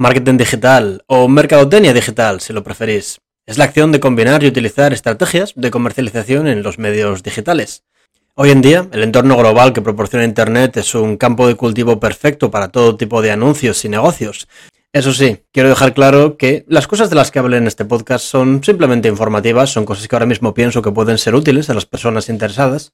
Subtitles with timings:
[0.00, 3.18] Marketing digital o mercadotecnia digital, si lo preferís.
[3.46, 7.82] Es la acción de combinar y utilizar estrategias de comercialización en los medios digitales.
[8.36, 12.48] Hoy en día, el entorno global que proporciona Internet es un campo de cultivo perfecto
[12.48, 14.46] para todo tipo de anuncios y negocios.
[14.92, 18.24] Eso sí, quiero dejar claro que las cosas de las que hablé en este podcast
[18.24, 21.86] son simplemente informativas, son cosas que ahora mismo pienso que pueden ser útiles a las
[21.86, 22.92] personas interesadas.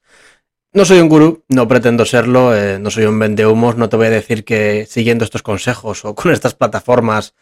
[0.75, 4.07] No soy un gurú, no pretendo serlo, eh, no soy un vendehumos, no te voy
[4.07, 7.33] a decir que siguiendo estos consejos o con estas plataformas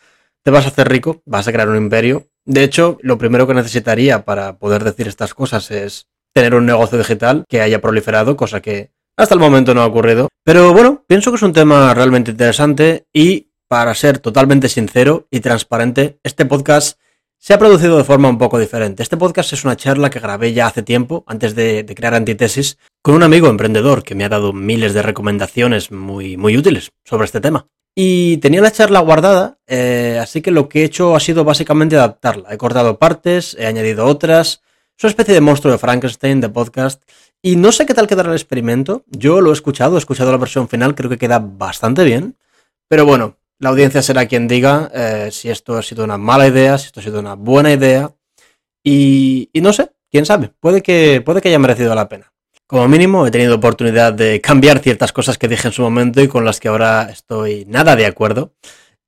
[0.44, 2.28] te vas a hacer rico, vas a crear un imperio.
[2.46, 7.00] De hecho, lo primero que necesitaría para poder decir estas cosas es tener un negocio
[7.00, 10.28] digital que haya proliferado, cosa que hasta el momento no ha ocurrido.
[10.44, 15.40] Pero bueno, pienso que es un tema realmente interesante y para ser totalmente sincero y
[15.40, 17.00] transparente, este podcast
[17.44, 19.04] se ha producido de forma un poco diferente.
[19.04, 23.16] Este podcast es una charla que grabé ya hace tiempo, antes de, crear Antitesis, con
[23.16, 27.42] un amigo emprendedor que me ha dado miles de recomendaciones muy, muy útiles sobre este
[27.42, 27.68] tema.
[27.94, 31.98] Y tenía la charla guardada, eh, así que lo que he hecho ha sido básicamente
[31.98, 32.54] adaptarla.
[32.54, 34.62] He cortado partes, he añadido otras,
[34.98, 37.04] es una especie de monstruo de Frankenstein de podcast.
[37.42, 39.04] Y no sé qué tal quedará el experimento.
[39.08, 42.38] Yo lo he escuchado, he escuchado la versión final, creo que queda bastante bien.
[42.88, 46.78] Pero bueno, la audiencia será quien diga eh, si esto ha sido una mala idea,
[46.78, 48.12] si esto ha sido una buena idea.
[48.84, 52.34] Y, no sé, quién sabe, puede que, puede que haya merecido la pena.
[52.68, 56.28] Como mínimo, he tenido oportunidad de cambiar ciertas cosas que dije en su momento y
[56.28, 58.52] con las que ahora estoy nada de acuerdo.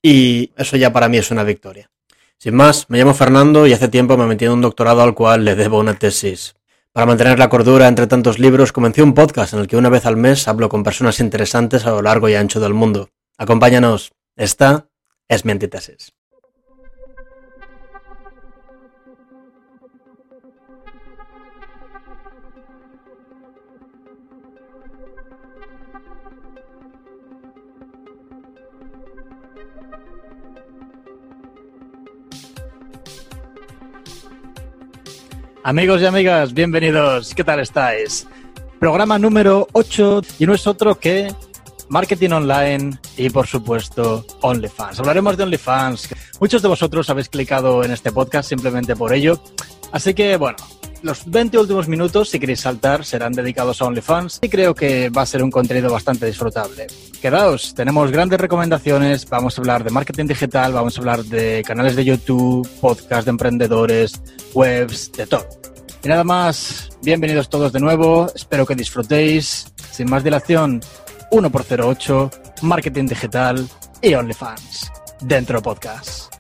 [0.02, 1.92] Y eso ya para mí es una victoria.
[2.38, 5.44] Sin más, me llamo Fernando y hace tiempo me metí en un doctorado al cual
[5.44, 6.56] le debo una tesis.
[6.94, 10.06] Para mantener la cordura entre tantos libros, comencé un podcast en el que una vez
[10.06, 13.10] al mes hablo con personas interesantes a lo largo y ancho del mundo.
[13.38, 14.15] Acompáñanos.
[14.38, 14.90] Esta
[15.30, 16.12] es mi antítesis.
[35.64, 37.34] Amigos y amigas, bienvenidos.
[37.34, 38.28] ¿Qué tal estáis?
[38.80, 41.34] Programa número 8 y no es otro que
[41.90, 45.00] marketing online y por supuesto OnlyFans.
[45.00, 46.10] Hablaremos de OnlyFans.
[46.40, 49.40] Muchos de vosotros habéis clicado en este podcast simplemente por ello.
[49.92, 50.58] Así que bueno,
[51.02, 55.22] los 20 últimos minutos, si queréis saltar, serán dedicados a OnlyFans y creo que va
[55.22, 56.88] a ser un contenido bastante disfrutable.
[57.22, 61.96] Quedaos, tenemos grandes recomendaciones, vamos a hablar de marketing digital, vamos a hablar de canales
[61.96, 64.22] de YouTube, podcast de emprendedores,
[64.54, 65.48] webs, de todo.
[66.04, 69.74] Y nada más, bienvenidos todos de nuevo, espero que disfrutéis.
[69.92, 70.82] Sin más dilación,
[71.36, 73.68] 1x08, marketing digital
[74.02, 74.90] y OnlyFans.
[75.20, 76.34] Dentro podcast.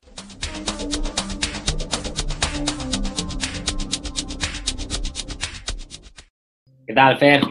[6.87, 7.41] ¿Qué tal, Fer?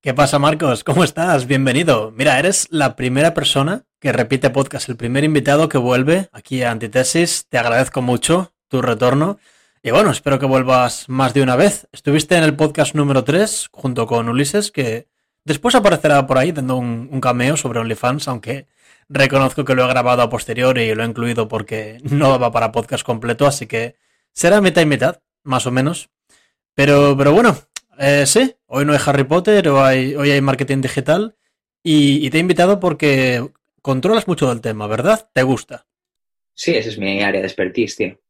[0.00, 0.84] ¿Qué pasa, Marcos?
[0.84, 1.48] ¿Cómo estás?
[1.48, 2.12] Bienvenido.
[2.12, 6.70] Mira, eres la primera persona que repite podcast, el primer invitado que vuelve aquí a
[6.70, 7.46] Antitesis.
[7.48, 9.38] Te agradezco mucho tu retorno.
[9.82, 11.88] Y bueno, espero que vuelvas más de una vez.
[11.90, 15.08] Estuviste en el podcast número 3 junto con Ulises, que
[15.48, 18.66] después aparecerá por ahí dando un, cameo sobre OnlyFans, aunque
[19.08, 22.70] reconozco que lo he grabado a posteriori y lo he incluido porque no daba para
[22.70, 23.96] podcast completo, así que
[24.32, 26.10] será mitad y mitad, más o menos.
[26.74, 27.56] Pero, pero bueno,
[27.98, 31.34] eh, sí, hoy no hay Harry Potter, hoy hay, marketing digital
[31.82, 33.48] y, te he invitado porque
[33.82, 35.28] controlas mucho del tema, ¿verdad?
[35.32, 35.86] ¿Te gusta?
[36.54, 38.20] Sí, esa es mi área de expertise, tío.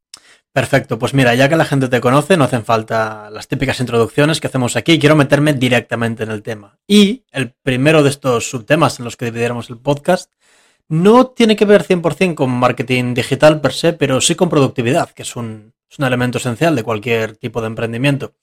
[0.58, 4.40] Perfecto, pues mira, ya que la gente te conoce, no hacen falta las típicas introducciones
[4.40, 6.80] que hacemos aquí, quiero meterme directamente en el tema.
[6.84, 10.32] Y el primero de estos subtemas en los que dividiremos el podcast
[10.88, 15.22] no tiene que ver 100% con marketing digital per se, pero sí con productividad, que
[15.22, 18.34] es un, elemento esencial de cualquier tipo de emprendimiento.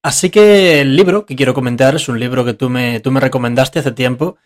[0.00, 3.18] Así que el libro que quiero comentar es un libro que tú me, tú me
[3.18, 4.36] recomendaste hace tiempo,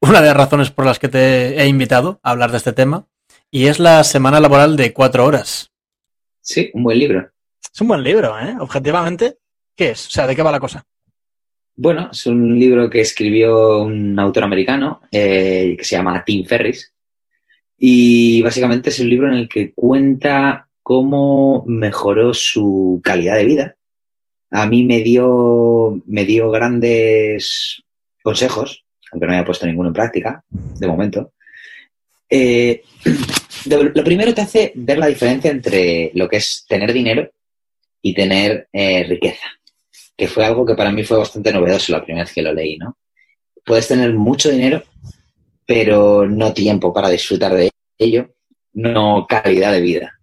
[0.00, 3.08] una de las razones por las que te he invitado a hablar de este tema,
[3.50, 5.70] y es la semana laboral de cuatro horas.
[6.46, 7.30] Sí, un buen libro.
[7.72, 8.54] Es un buen libro, ¿eh?
[8.60, 9.38] Objetivamente,
[9.74, 10.06] ¿qué es?
[10.06, 10.86] O sea, ¿de qué va la cosa?
[11.74, 16.94] Bueno, es un libro que escribió un autor americano eh, que se llama Tim Ferris.
[17.76, 23.76] Y básicamente es un libro en el que cuenta cómo mejoró su calidad de vida
[24.50, 27.82] a mí me dio, me dio grandes
[28.22, 31.32] consejos, aunque no haya puesto ninguno en práctica, de momento.
[32.28, 32.82] Eh,
[33.66, 37.30] lo primero te hace ver la diferencia entre lo que es tener dinero
[38.02, 39.46] y tener eh, riqueza,
[40.16, 42.76] que fue algo que para mí fue bastante novedoso la primera vez que lo leí,
[42.76, 42.98] ¿no?
[43.64, 44.82] Puedes tener mucho dinero,
[45.64, 48.34] pero no tiempo para disfrutar de ello,
[48.74, 50.20] no calidad de vida,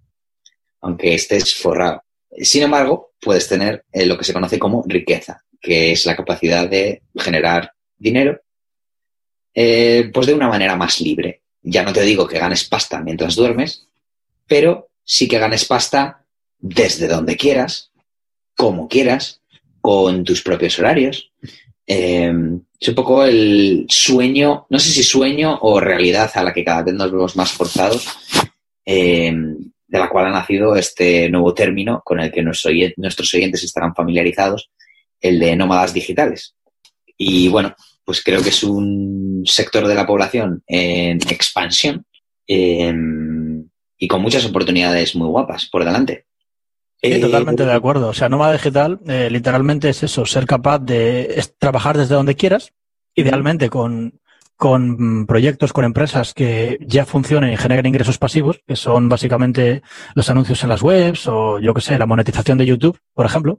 [0.82, 2.04] aunque estés forrado.
[2.38, 6.70] Sin embargo, puedes tener eh, lo que se conoce como riqueza, que es la capacidad
[6.70, 8.40] de generar dinero,
[9.54, 11.43] pues de una manera más libre.
[11.64, 13.88] Ya no te digo que ganes pasta mientras duermes,
[14.46, 16.24] pero sí que ganes pasta
[16.60, 17.92] desde donde quieras,
[18.56, 19.42] como quieras,
[19.82, 21.32] con tus propios horarios.
[21.88, 22.32] Eh,
[22.80, 26.84] es un poco el sueño, no sé si sueño o realidad a la que cada
[26.84, 28.08] vez nos vemos más forzados,
[28.86, 29.34] eh,
[29.88, 34.70] de la cual ha nacido este nuevo término con el que nuestros oyentes estarán familiarizados,
[35.22, 36.56] el de nómadas digitales.
[37.18, 37.76] Y bueno,
[38.06, 42.06] pues creo que es un sector de la población en expansión
[42.48, 43.68] em,
[43.98, 46.26] y con muchas oportunidades muy guapas por delante.
[47.02, 48.10] Sí, totalmente de acuerdo.
[48.10, 52.72] O sea, nómada digital eh, literalmente es eso, ser capaz de trabajar desde donde quieras,
[53.14, 54.22] idealmente con,
[54.56, 59.82] con proyectos, con empresas que ya funcionen y generen ingresos pasivos, que son básicamente
[60.16, 63.58] los anuncios en las webs o yo que sé, la monetización de YouTube, por ejemplo.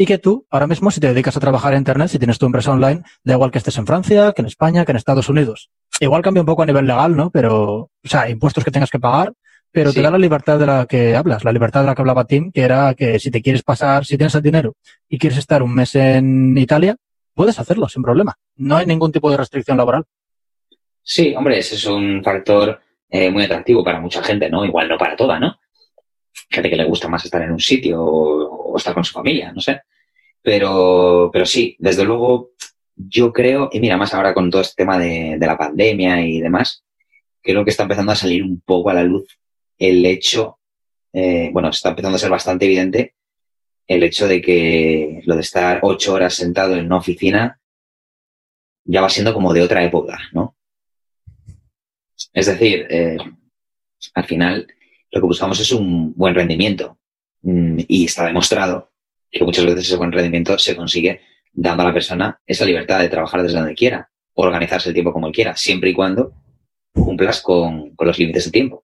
[0.00, 2.46] Y que tú, ahora mismo, si te dedicas a trabajar en Internet, si tienes tu
[2.46, 5.70] empresa online, da igual que estés en Francia, que en España, que en Estados Unidos.
[5.98, 7.30] Igual cambia un poco a nivel legal, ¿no?
[7.30, 9.32] Pero, o sea, impuestos que tengas que pagar,
[9.72, 12.26] pero te da la libertad de la que hablas, la libertad de la que hablaba
[12.26, 14.76] Tim, que era que si te quieres pasar, si tienes el dinero
[15.08, 16.94] y quieres estar un mes en Italia,
[17.34, 18.38] puedes hacerlo sin problema.
[18.54, 20.04] No hay ningún tipo de restricción laboral.
[21.02, 22.80] Sí, hombre, ese es un factor
[23.10, 24.64] eh, muy atractivo para mucha gente, ¿no?
[24.64, 25.58] Igual no para toda, ¿no?
[26.48, 29.60] Gente que le gusta más estar en un sitio o, estar con su familia, no
[29.60, 29.82] sé.
[30.42, 32.52] Pero, pero sí, desde luego,
[32.96, 36.84] yo creo, y mira, más ahora con todo este tema de, la pandemia y demás,
[37.42, 39.38] creo que está empezando a salir un poco a la luz
[39.78, 40.58] el hecho,
[41.12, 43.14] eh, bueno, está empezando a ser bastante evidente
[43.86, 47.58] el hecho de que lo de estar ocho horas sentado en una oficina
[48.84, 50.56] ya va siendo como de otra época, ¿no?
[52.32, 53.16] Es decir, eh,
[54.14, 54.66] al final
[55.10, 56.98] lo que buscamos es un buen rendimiento
[57.42, 58.90] y está demostrado
[59.30, 61.20] que muchas veces ese buen rendimiento se consigue
[61.52, 65.30] dando a la persona esa libertad de trabajar desde donde quiera, organizarse el tiempo como
[65.30, 66.32] quiera, siempre y cuando
[66.92, 68.84] cumplas con los límites de tiempo.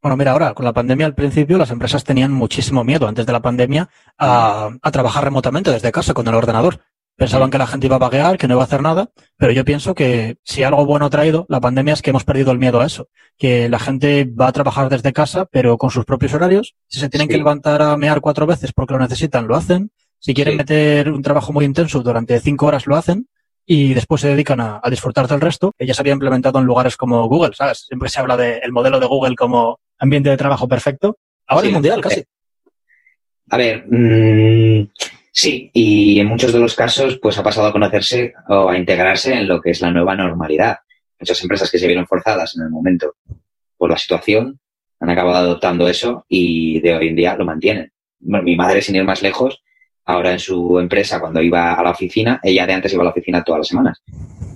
[0.00, 3.32] Bueno, mira, ahora con la pandemia al principio las empresas tenían muchísimo miedo antes de
[3.32, 6.80] la pandemia a, trabajar remotamente desde casa con el ordenador.
[7.18, 9.64] Pensaban que la gente iba a vaguear, que no iba a hacer nada, pero yo
[9.64, 12.80] pienso que si algo bueno ha traído la pandemia es que hemos perdido el miedo
[12.80, 16.76] a eso, que la gente va a trabajar desde casa, pero con sus propios horarios.
[16.86, 19.90] Si se tienen que levantar a mear cuatro veces porque lo necesitan, lo hacen.
[20.20, 23.26] Si quieren meter un trabajo muy intenso durante cinco horas, lo hacen
[23.66, 26.96] y después se dedican a, disfrutar del resto, que ya se había implementado en lugares
[26.96, 27.86] como Google, ¿sabes?
[27.88, 31.18] Siempre se habla del modelo de Google como ambiente de trabajo perfecto.
[31.48, 32.22] Ahora es mundial, casi.
[33.50, 34.88] A ver, mm,
[35.38, 39.34] sí, y en muchos de los casos, pues ha pasado a conocerse o a integrarse
[39.34, 40.78] en lo que es la nueva normalidad.
[41.20, 43.14] Muchas empresas que se vieron forzadas en el momento
[43.76, 44.58] por la situación
[44.98, 47.92] han acabado adoptando eso y de hoy en día lo mantienen.
[48.20, 49.62] mi madre, sin ir más lejos,
[50.04, 53.10] ahora en su empresa, cuando iba a la oficina, ella de antes iba a la
[53.10, 54.02] oficina todas las semanas.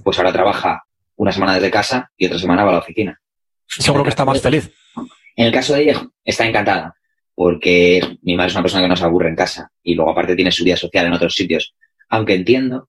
[0.03, 0.83] Pues ahora trabaja
[1.15, 3.21] una semana desde casa y otra semana va a la oficina.
[3.69, 4.73] Seguro que está más feliz.
[5.37, 6.95] En el caso de ella, está encantada,
[7.35, 10.37] porque mi madre es una persona que no se aburre en casa y luego aparte
[10.37, 11.75] tiene su vida social en otros sitios.
[12.09, 12.89] Aunque entiendo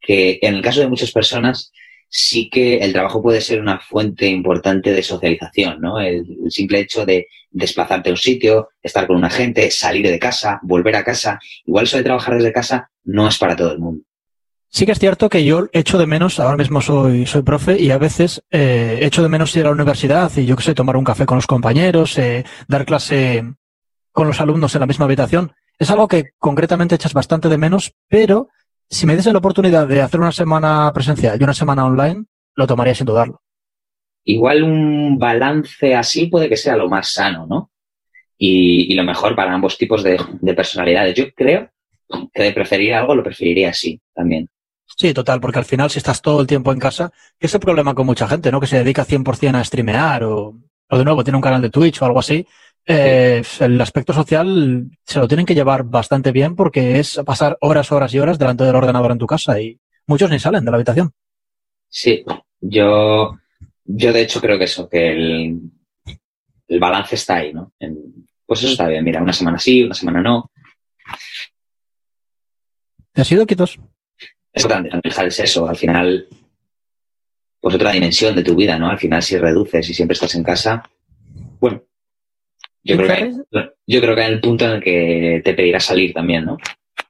[0.00, 1.72] que en el caso de muchas personas
[2.08, 6.00] sí que el trabajo puede ser una fuente importante de socialización, ¿no?
[6.00, 10.60] El, simple hecho de desplazarte a un sitio, estar con una gente, salir de casa,
[10.62, 11.40] volver a casa.
[11.66, 14.04] Igual eso de trabajar desde casa no es para todo el mundo.
[14.68, 17.90] Sí que es cierto que yo echo de menos, ahora mismo soy, soy profe y
[17.90, 20.96] a veces eh, echo de menos ir a la universidad y yo que sé, tomar
[20.96, 23.42] un café con los compañeros, eh, dar clase
[24.14, 25.52] con los alumnos en la misma habitación.
[25.76, 28.48] Es algo que concretamente echas bastante de menos, pero
[28.88, 32.66] si me diese la oportunidad de hacer una semana presencial y una semana online, lo
[32.66, 33.42] tomaría sin dudarlo.
[34.24, 37.72] Igual un balance así puede que sea lo más sano, ¿no?
[38.38, 41.14] Y, lo mejor para ambos tipos de, de personalidades.
[41.16, 41.70] Yo creo
[42.32, 44.48] que de preferir algo lo preferiría así también.
[44.96, 47.60] Sí, total, porque al final si estás todo el tiempo en casa, que es el
[47.60, 48.60] problema con mucha gente, ¿no?
[48.60, 50.54] Que se dedica 100% a streamear o,
[50.88, 52.46] o de nuevo tiene un canal de Twitch o algo así.
[52.86, 57.90] Eh, el aspecto social se lo tienen que llevar bastante bien porque es pasar horas,
[57.92, 60.76] horas y horas delante del ordenador en tu casa y muchos ni salen de la
[60.76, 61.12] habitación.
[61.88, 62.24] Sí,
[62.60, 63.38] yo,
[63.84, 65.60] yo de hecho creo que eso, que el,
[66.68, 67.72] el balance está ahí, ¿no?
[68.46, 70.50] pues eso está bien, mira, una semana sí, una semana no.
[73.12, 73.78] ¿Te has ido, Quitos?
[74.52, 75.68] es grande, es eso.
[75.68, 76.28] Al final,
[77.60, 78.88] pues otra dimensión de tu vida, ¿no?
[78.88, 80.82] Al final, si reduces y siempre estás en casa,
[81.60, 81.82] bueno,
[82.84, 83.32] yo creo, que,
[83.86, 86.58] yo creo que hay el punto en el que te pedirá salir también, ¿no?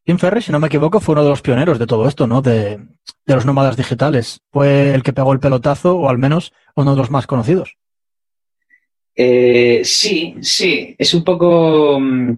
[0.04, 2.42] Tim Ferriss, si no me equivoco, fue uno de los pioneros de todo esto, ¿no?
[2.42, 2.78] De,
[3.26, 4.40] de los nómadas digitales.
[4.50, 7.76] Fue el que pegó el pelotazo, o al menos uno de los más conocidos.
[9.16, 10.94] Eh, sí, sí.
[10.98, 11.98] Es un poco.
[12.00, 12.36] Mm,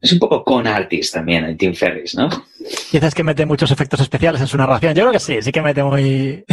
[0.00, 2.28] es un poco con artist también el Tim Ferris, ¿no?
[2.90, 4.94] Quizás que mete muchos efectos especiales en su narración.
[4.94, 6.44] Yo creo que sí, sí que mete muy.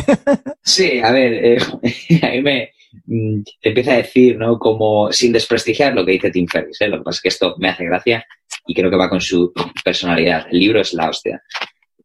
[0.62, 1.58] sí, a ver, eh,
[2.22, 2.72] a mí me
[3.06, 4.58] te empieza a decir, ¿no?
[4.58, 6.88] Como sin desprestigiar lo que dice Tim Ferris, ¿eh?
[6.88, 8.26] Lo que pasa es que esto me hace gracia
[8.66, 10.48] y creo que va con su personalidad.
[10.52, 11.42] El libro es la hostia.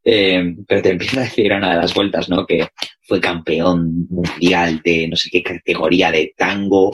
[0.04, 2.46] Eh, pero te empieza a decir a una de las vueltas, ¿no?
[2.46, 2.68] Que
[3.02, 6.92] fue campeón mundial de no sé qué categoría de tango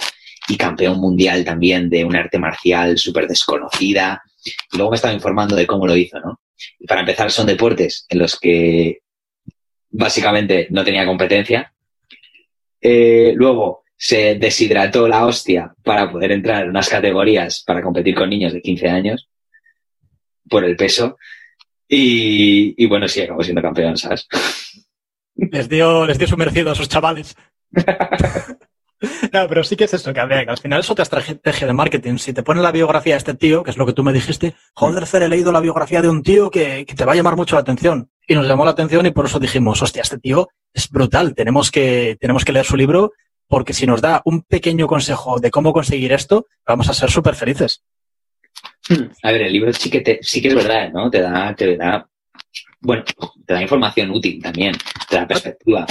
[0.49, 4.23] y campeón mundial también de un arte marcial súper desconocida.
[4.73, 6.41] Y luego me estaba informando de cómo lo hizo, ¿no?
[6.79, 8.99] Y para empezar, son deportes en los que
[9.91, 11.73] básicamente no tenía competencia.
[12.81, 18.31] Eh, luego se deshidrató la hostia para poder entrar en unas categorías para competir con
[18.31, 19.29] niños de 15 años
[20.49, 21.19] por el peso.
[21.89, 24.29] Y, bueno, sí, acabó siendo campeón, ¿sabes?
[25.35, 27.37] Les dio, les dio su merecido a esos chavales.
[29.33, 32.17] No, pero sí que es eso, que, al final es otra estrategia de marketing.
[32.17, 34.57] Si te pones la biografía de este tío, que es lo que tú me dijiste,
[34.75, 37.55] joder, Fer, he leído la biografía de un tío que, te va a llamar mucho
[37.55, 38.11] la atención.
[38.27, 41.71] Y nos llamó la atención y por eso dijimos, hostia, este tío es brutal, tenemos
[41.71, 43.13] que, tenemos que leer su libro
[43.49, 47.35] porque si nos da un pequeño consejo de cómo conseguir esto, vamos a ser súper
[47.35, 47.83] felices.
[48.89, 49.11] Hmm.
[49.23, 51.11] A ver, el libro sí que, te, sí que es verdad, ¿no?
[51.11, 52.09] Te da, te da,
[52.81, 53.05] bueno,
[53.47, 54.75] te da información útil también,
[55.09, 55.87] te da perspectiva.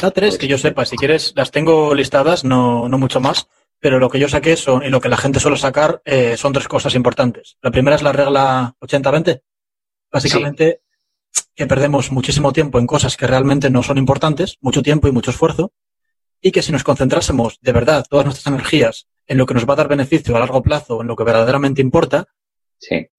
[0.00, 3.48] Da tres que yo sepa, si quieres, las tengo listadas, no, no mucho más,
[3.80, 6.52] pero lo que yo saqué son, y lo que la gente suele sacar, eh, son
[6.52, 7.56] tres cosas importantes.
[7.62, 9.42] La primera es la regla 80-20.
[10.12, 10.80] Básicamente,
[11.54, 15.30] que perdemos muchísimo tiempo en cosas que realmente no son importantes, mucho tiempo y mucho
[15.30, 15.72] esfuerzo,
[16.40, 19.74] y que si nos concentrásemos de verdad todas nuestras energías en lo que nos va
[19.74, 22.26] a dar beneficio a largo plazo, en lo que verdaderamente importa,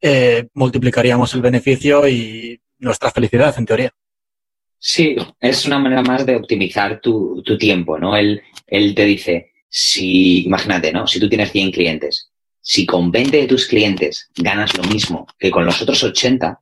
[0.01, 3.91] eh, multiplicaríamos el beneficio y nuestra felicidad, en teoría.
[4.77, 8.17] Sí, es una manera más de optimizar tu, tiempo, ¿no?
[8.17, 11.05] Él, él te dice, si, imagínate, ¿no?
[11.05, 15.51] Si tú tienes 100 clientes, si con 20 de tus clientes ganas lo mismo que
[15.51, 16.59] con los otros 80,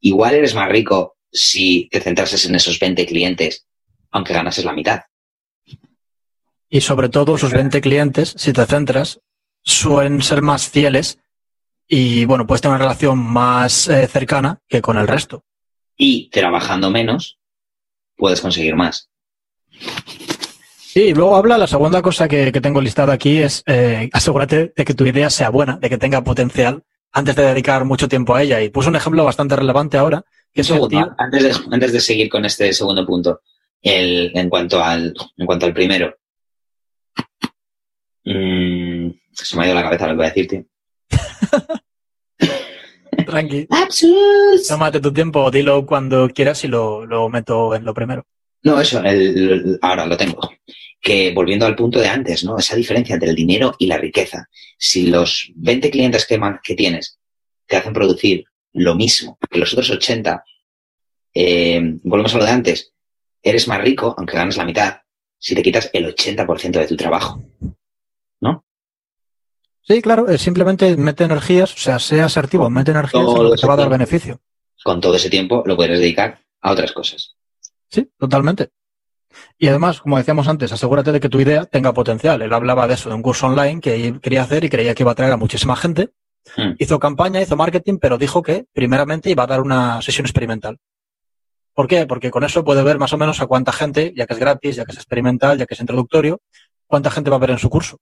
[0.00, 3.66] igual eres más rico si te centrases en esos 20 clientes,
[4.10, 5.00] aunque ganases la mitad.
[6.68, 9.20] Y sobre todo, esos 20 clientes, si te centras,
[9.62, 11.18] suelen ser más fieles
[11.86, 15.44] y, bueno, puedes tener una relación más eh, cercana que con el resto.
[15.96, 17.38] Y trabajando menos,
[18.16, 19.08] puedes conseguir más.
[20.76, 24.94] Sí, luego habla, la segunda cosa que, tengo listada aquí es eh, asegúrate de que
[24.94, 26.82] tu idea sea buena, de que tenga potencial
[27.12, 28.60] antes de dedicar mucho tiempo a ella.
[28.62, 32.44] Y puso un ejemplo bastante relevante ahora, que es antes, de, antes de seguir con
[32.44, 33.40] este segundo punto,
[33.80, 36.14] el, en, cuanto al, en cuanto al primero,
[38.28, 40.66] Mm, se me ha ido la cabeza lo que voy a decirte.
[43.26, 43.66] Tranqui.
[44.68, 48.26] Tómate tu tiempo, dilo cuando quieras y lo, meto en lo primero.
[48.62, 49.02] No, eso,
[49.80, 50.40] ahora lo tengo.
[51.00, 52.58] Que volviendo al punto de antes, ¿no?
[52.58, 54.48] Esa diferencia entre el dinero y la riqueza.
[54.76, 57.18] Si los 20 clientes que, que tienes
[57.66, 58.44] te hacen producir
[58.74, 60.44] lo mismo que los otros 80,
[61.34, 62.92] eh, volvemos a lo de antes,
[63.42, 64.98] eres más rico, aunque ganes la mitad,
[65.38, 67.42] si te quitas el 80% de tu trabajo.
[69.88, 73.66] Sí, claro, es simplemente mete energías, o sea, sea asertivo, mete energías lo que te
[73.66, 74.38] va a dar beneficio.
[74.84, 77.36] Con todo ese tiempo lo puedes dedicar a otras cosas.
[77.88, 78.68] Sí, totalmente.
[79.56, 82.42] Y además, como decíamos antes, asegúrate de que tu idea tenga potencial.
[82.42, 85.12] Él hablaba de eso, de un curso online que quería hacer y creía que iba
[85.12, 86.10] a traer a muchísima gente.
[86.54, 86.74] Hmm.
[86.78, 90.76] Hizo campaña, hizo marketing, pero dijo que primeramente iba a dar una sesión experimental.
[91.72, 92.06] ¿Por qué?
[92.06, 94.76] Porque con eso puede ver más o menos a cuánta gente, ya que es gratis,
[94.76, 96.42] ya que es experimental, ya que es introductorio,
[96.86, 97.98] cuánta gente va a ver en su curso.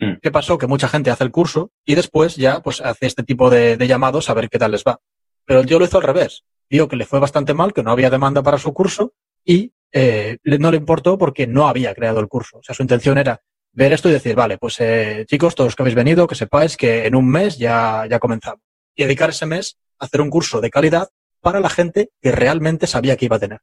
[0.00, 0.14] Mm.
[0.22, 0.58] ¿Qué pasó?
[0.58, 4.30] Que mucha gente hace el curso y después ya pues hace este tipo de, llamados
[4.30, 4.98] a ver qué tal les va.
[5.44, 6.44] Pero el tío lo hizo al revés.
[6.68, 9.12] Vio que le fue bastante mal, que no había demanda para su curso
[9.44, 12.58] y eh, no le importó porque no había creado el curso.
[12.58, 13.42] O sea, su intención era
[13.72, 16.76] ver esto y decir, vale, pues eh, chicos, todos los que habéis venido, que sepáis
[16.76, 18.60] que en un mes ya, ya comenzamos.
[18.94, 21.08] Y dedicar ese mes a hacer un curso de calidad
[21.40, 23.60] para la gente que realmente sabía que iba a tener.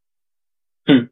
[0.86, 1.10] Mm.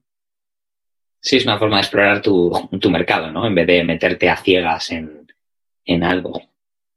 [1.26, 3.48] Sí, es una forma de explorar tu, mercado, ¿no?
[3.48, 6.40] En vez de meterte a ciegas en, algo.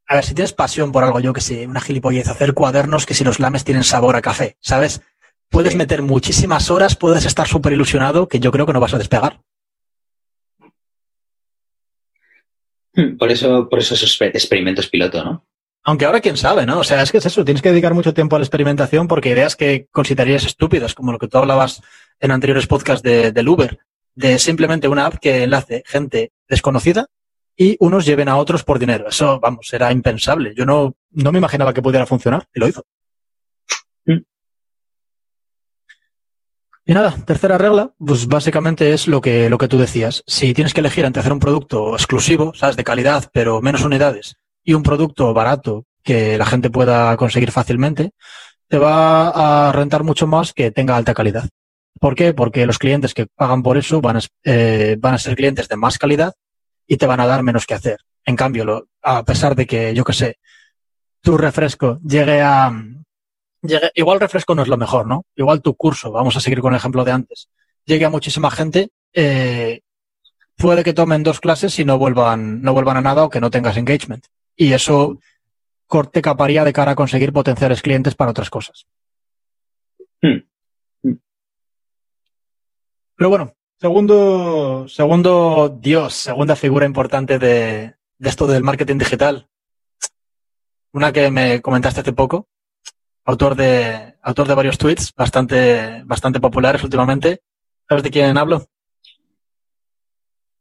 [0.05, 3.15] A ver, si tienes pasión por algo, yo que sé, una gilipollez, hacer cuadernos que
[3.15, 5.01] si los lames tienen sabor a café, ¿sabes?
[5.49, 8.99] Puedes meter muchísimas horas, puedes estar súper ilusionado, que yo creo que no vas a
[8.99, 9.41] despegar.
[12.93, 15.47] Hmm, por eso, por eso esos experimentos piloto, ¿no?
[15.85, 16.81] Aunque ahora quién sabe, ¿no?
[16.81, 19.29] O sea, es que es eso, tienes que dedicar mucho tiempo a la experimentación porque
[19.29, 21.81] ideas que considerarías estúpidas, como lo que tú hablabas
[22.19, 23.79] en anteriores podcasts de, del Uber
[24.19, 27.07] de simplemente una app que enlace gente desconocida
[27.55, 29.07] y unos lleven a otros por dinero.
[29.07, 30.53] Eso, vamos, era impensable.
[30.53, 32.83] Yo no, no me imaginaba que pudiera funcionar y lo hizo.
[36.85, 40.23] Y nada, tercera regla, pues básicamente es lo que, lo que tú decías.
[40.27, 44.35] Si tienes que elegir entre hacer un producto exclusivo, sabes, de calidad, pero menos unidades,
[44.63, 48.11] y un producto barato, que la gente pueda conseguir fácilmente,
[48.67, 51.47] te va a rentar mucho más que tenga alta calidad.
[51.99, 52.33] ¿Por qué?
[52.33, 55.75] Porque los clientes que pagan por eso van a, eh, van a ser clientes de
[55.75, 56.33] más calidad
[56.87, 57.99] y te van a dar menos que hacer.
[58.25, 60.39] En cambio, a pesar de que, yo qué sé,
[61.21, 62.71] tu refresco llegue a...
[63.61, 65.25] Llegue, igual refresco no es lo mejor, ¿no?
[65.35, 67.49] Igual tu curso, vamos a seguir con el ejemplo de antes,
[67.85, 69.81] llegue a muchísima gente, eh,
[70.55, 73.49] puede que tomen dos clases y no vuelvan, no vuelvan a nada o que no
[73.49, 74.25] tengas engagement.
[74.55, 75.19] Y eso
[75.87, 78.85] corte caparía de cara a conseguir potenciales clientes para otras cosas.
[80.21, 80.48] Hmm.
[83.19, 89.49] Pero bueno, segundo, segundo Dios, segunda figura importante de, de esto del marketing digital.
[90.93, 92.47] Una que me comentaste hace poco,
[93.25, 97.41] autor de, autor de varios tweets bastante, bastante populares últimamente.
[97.89, 98.67] ¿Sabes de quién hablo?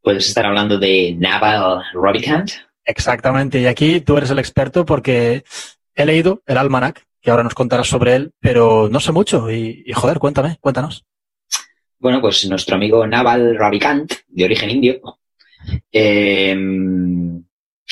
[0.02, 2.50] Puedes estar hablando de Naval Ravikant.
[2.84, 5.44] Exactamente, y aquí tú eres el experto porque
[5.94, 9.84] he leído el almanac, que ahora nos contarás sobre él, pero no sé mucho y,
[9.94, 11.04] joder, cuéntame, cuéntanos.
[12.00, 15.18] Bueno, pues nuestro amigo Naval Ravikant, de origen indio,
[15.90, 17.42] em,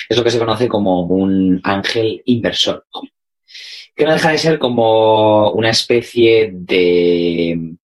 [0.09, 2.87] es lo que se conoce como un ángel inversor,
[3.97, 7.77] que no deja de ser como una especie de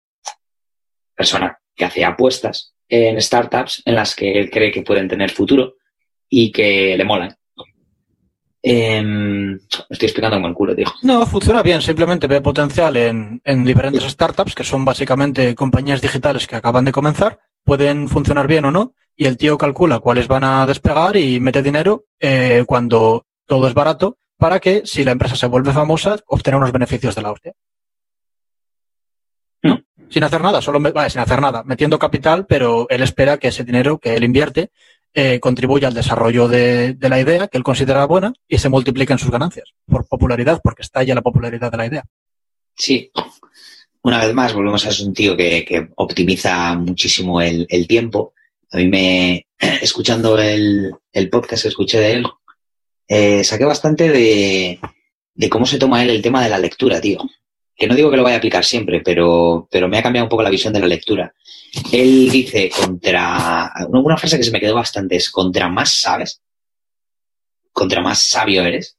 [1.14, 5.76] persona que hace apuestas en startups en las que él cree que pueden tener futuro
[6.28, 7.34] y que le molan.
[8.62, 10.86] Em, estoy explicando como el culo, tío.
[11.02, 11.80] No, funciona bien.
[11.80, 16.92] Simplemente ve potencial en, en diferentes startups, que son básicamente compañías digitales que acaban de
[16.92, 17.40] comenzar.
[17.64, 18.94] Pueden funcionar bien o no.
[19.16, 23.74] Y el tío calcula cuáles van a despegar y mete dinero eh, cuando todo es
[23.74, 27.52] barato para que, si la empresa se vuelve famosa, obtener unos beneficios de la hostia.
[29.62, 33.48] No, sin hacer nada, solo vale, sin hacer nada, metiendo capital, pero él espera que
[33.48, 34.70] ese dinero que él invierte
[35.14, 39.18] eh, contribuye al desarrollo de, la idea que él considera buena y se multiplica en
[39.18, 42.04] sus ganancias por popularidad, porque estalla la popularidad de la idea.
[42.76, 43.10] Sí.
[44.02, 48.34] Una vez más, volvemos a ser un tío que, optimiza muchísimo el, tiempo.
[48.70, 49.46] A mí me,
[49.82, 50.94] escuchando el,
[51.30, 52.26] podcast que escuché de él,
[53.08, 54.78] eh, saqué bastante de,
[55.34, 57.18] de cómo se toma él el tema de la lectura, tío
[57.80, 60.28] que no digo que lo vaya a aplicar siempre, pero, pero me ha cambiado un
[60.28, 61.32] poco la visión de la lectura.
[61.90, 66.42] Él dice contra, una frase que se me quedó bastante es, contra más sabes,
[67.72, 68.98] contra más sabio eres,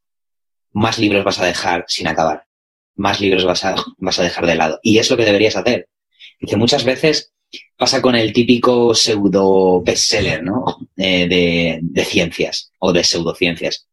[0.72, 2.48] más libros vas a dejar sin acabar,
[2.96, 4.80] más libros vas a, vas a dejar de lado.
[4.82, 5.88] Y es lo que deberías hacer.
[6.40, 7.34] Dice, muchas veces
[7.78, 10.80] pasa con el típico pseudo bestseller, ¿no?
[10.98, 13.88] Eh, de, de, ciencias o de pseudociencias,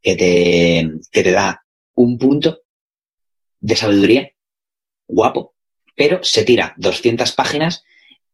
[0.00, 2.60] que te, que te da un punto
[3.64, 4.30] de sabiduría,
[5.08, 5.54] guapo,
[5.96, 7.82] pero se tira 200 páginas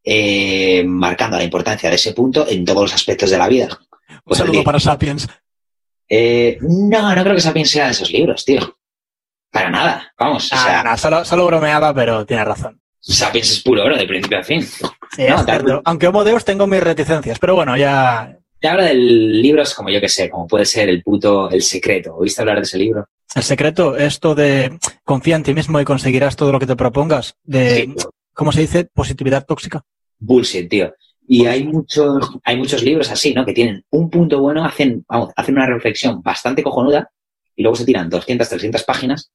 [0.03, 3.69] eh, marcando la importancia de ese punto en todos los aspectos de la vida.
[4.09, 5.29] Un pues saludo para Sapiens.
[6.09, 8.77] Eh, no, no creo que Sapiens sea de esos libros, tío.
[9.49, 10.49] Para nada, vamos.
[10.51, 12.81] Ah, solo, solo, bromeaba, pero tiene razón.
[12.99, 14.61] Sapiens es puro oro, de principio a fin.
[14.61, 15.25] Sí,
[15.85, 18.37] Aunque Homo Deus tengo mis reticencias, pero bueno, ya...
[18.61, 22.15] Te habla de libros como yo que sé, como puede ser El puto El secreto.
[22.15, 23.07] ¿Oíste hablar de ese libro?
[23.33, 27.33] El secreto, esto de confía en ti mismo y conseguirás todo lo que te propongas.
[27.43, 27.91] De,
[28.33, 28.85] ¿cómo se dice?
[28.85, 29.83] Positividad tóxica.
[30.19, 30.93] Bullshit, tío.
[31.27, 33.47] Y hay muchos, hay muchos libros así, ¿no?
[33.47, 37.09] Que tienen un punto bueno, hacen, vamos, hacen una reflexión bastante cojonuda
[37.55, 39.31] y luego se tiran 200, 300 páginas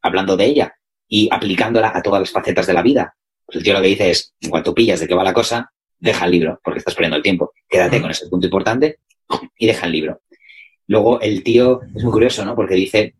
[0.00, 0.74] hablando de ella
[1.08, 3.16] y aplicándola a todas las facetas de la vida.
[3.44, 5.72] Pues el tío lo que dice es, en cuanto pillas de qué va la cosa,
[6.00, 7.52] deja el libro, porque estás perdiendo el tiempo.
[7.68, 8.98] Quédate con ese punto importante
[9.58, 10.20] y deja el libro.
[10.86, 12.56] Luego el tío es muy curioso, ¿no?
[12.56, 13.14] Porque dice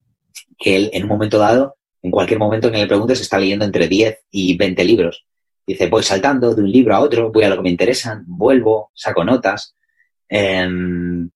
[0.58, 3.64] que él en un momento dado, en cualquier momento en que le preguntes, está leyendo
[3.64, 5.26] entre 10 y 20 libros.
[5.66, 8.90] Dice, voy saltando de un libro a otro, voy a lo que me interesan, vuelvo,
[8.94, 9.76] saco notas.
[10.28, 11.30] Em,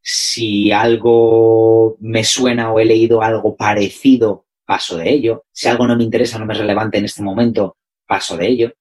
[0.00, 5.44] si algo me suena o he leído algo parecido, paso de ello.
[5.52, 8.72] Si algo no me interesa, no me es relevante en este momento, paso de ello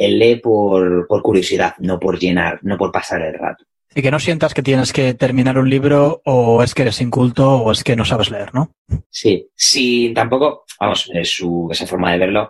[0.00, 3.66] él lee por, curiosidad, no por llenar, no por pasar el rato.
[3.94, 7.56] Y que no sientas que tienes que terminar un libro o es que eres inculto
[7.56, 8.72] o es que no sabes leer, ¿no?
[9.10, 12.48] Sí, sí, tampoco, vamos, su, esa forma de verlo,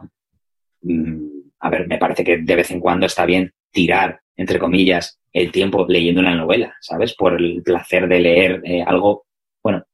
[0.83, 1.27] mm,
[1.59, 5.51] a ver, me parece que de vez en cuando está bien tirar, entre comillas, el
[5.51, 7.15] tiempo leyendo una novela, ¿sabes?
[7.15, 9.27] Por el placer de leer eh, algo,
[9.61, 9.85] bueno,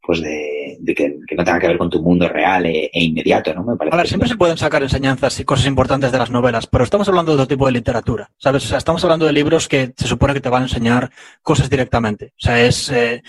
[0.00, 0.61] pues de,
[0.94, 3.64] que, no tenga que ver con tu mundo real e, e inmediato, ¿no?
[3.64, 6.66] Me parece a ver, siempre se pueden sacar enseñanzas y cosas importantes de las novelas,
[6.66, 8.64] pero estamos hablando de otro tipo de literatura, ¿sabes?
[8.64, 11.10] O sea, estamos hablando de libros que se supone que te van a enseñar
[11.42, 12.32] cosas directamente.
[12.36, 13.22] O sea, es eh,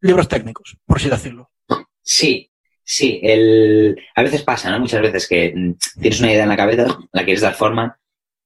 [0.00, 1.50] libros técnicos, por así decirlo.
[2.02, 2.50] Sí,
[2.84, 3.20] sí.
[3.22, 3.96] El...
[4.14, 4.80] A veces pasa, ¿no?
[4.80, 7.98] Muchas veces que mm, tienes una idea en la cabeza, la quieres dar forma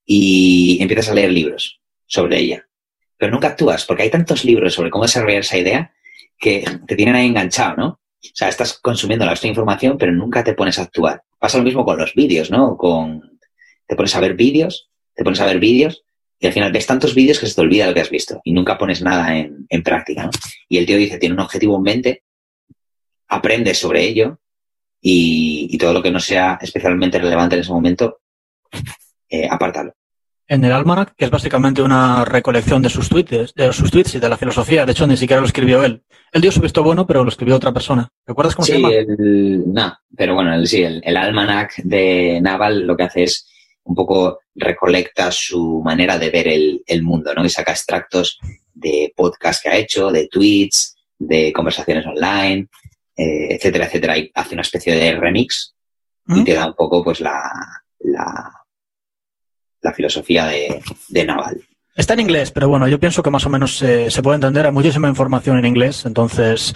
[0.05, 2.67] y empiezas a leer libros sobre ella.
[3.17, 5.93] Pero nunca actúas, porque hay tantos libros sobre cómo desarrollar esa idea
[6.39, 7.87] que te tienen ahí enganchado, ¿no?
[7.89, 11.23] O sea, estás consumiendo la información, pero nunca te pones a actuar.
[11.39, 12.77] Pasa lo mismo con los vídeos, ¿no?
[12.77, 13.39] Con,
[13.87, 16.05] te pones a ver vídeos, te pones a ver vídeos
[16.39, 18.53] y al final ves tantos vídeos que se te olvida lo que has visto y
[18.53, 20.31] nunca pones nada en, práctica, ¿no?
[20.69, 22.23] Y el tío dice, tiene un objetivo en mente,
[23.29, 24.39] aprende sobre ello
[25.01, 28.21] y, y todo lo que no sea especialmente relevante en ese momento,
[29.29, 29.95] eh, apártalo
[30.51, 34.19] en el Almanac, que es básicamente una recolección de sus tweets, de sus tweets y
[34.19, 34.85] de la filosofía.
[34.85, 36.03] De hecho, ni siquiera lo escribió él.
[36.33, 38.11] Él dio su visto bueno, pero lo escribió otra persona.
[38.27, 38.93] ¿Recuerdas cómo sí, se llama?
[38.93, 43.49] El, no, pero bueno, el, sí, el, el, Almanac de Naval lo que hace es
[43.85, 47.45] un poco recolecta su manera de ver el, el mundo, ¿no?
[47.45, 48.41] Y saca extractos
[48.75, 52.67] de podcasts que ha hecho, de tweets, de conversaciones online,
[53.17, 54.19] eh, etcétera, etcétera.
[54.19, 55.77] Y hace una especie de remix
[56.25, 56.41] ¿Mm?
[56.41, 57.41] y te da un poco, pues, la,
[58.01, 58.60] la
[59.83, 61.61] la filosofía de, de, Naval.
[61.95, 64.67] Está en inglés, pero bueno, yo pienso que más o menos eh, se puede entender.
[64.67, 66.07] Hay muchísima información en inglés.
[66.07, 66.75] Entonces,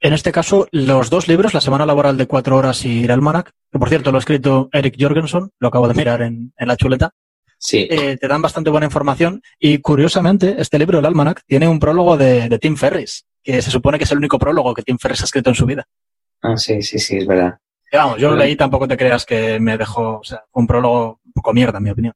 [0.00, 3.52] en este caso, los dos libros, La Semana Laboral de Cuatro Horas y El Almanac,
[3.72, 6.76] que por cierto lo ha escrito Eric Jorgensen, lo acabo de mirar en, en la
[6.76, 7.12] chuleta.
[7.58, 7.88] Sí.
[7.90, 9.42] Eh, te dan bastante buena información.
[9.58, 13.70] Y curiosamente, este libro, El Almanac, tiene un prólogo de, de Tim Ferris, que se
[13.70, 15.84] supone que es el único prólogo que Tim Ferris ha escrito en su vida.
[16.42, 17.58] Ah, sí, sí, sí, es verdad.
[17.90, 21.20] Y vamos, yo lo leí, tampoco te creas que me dejó, o sea, un prólogo
[21.24, 22.14] un poco mierda, en mi opinión.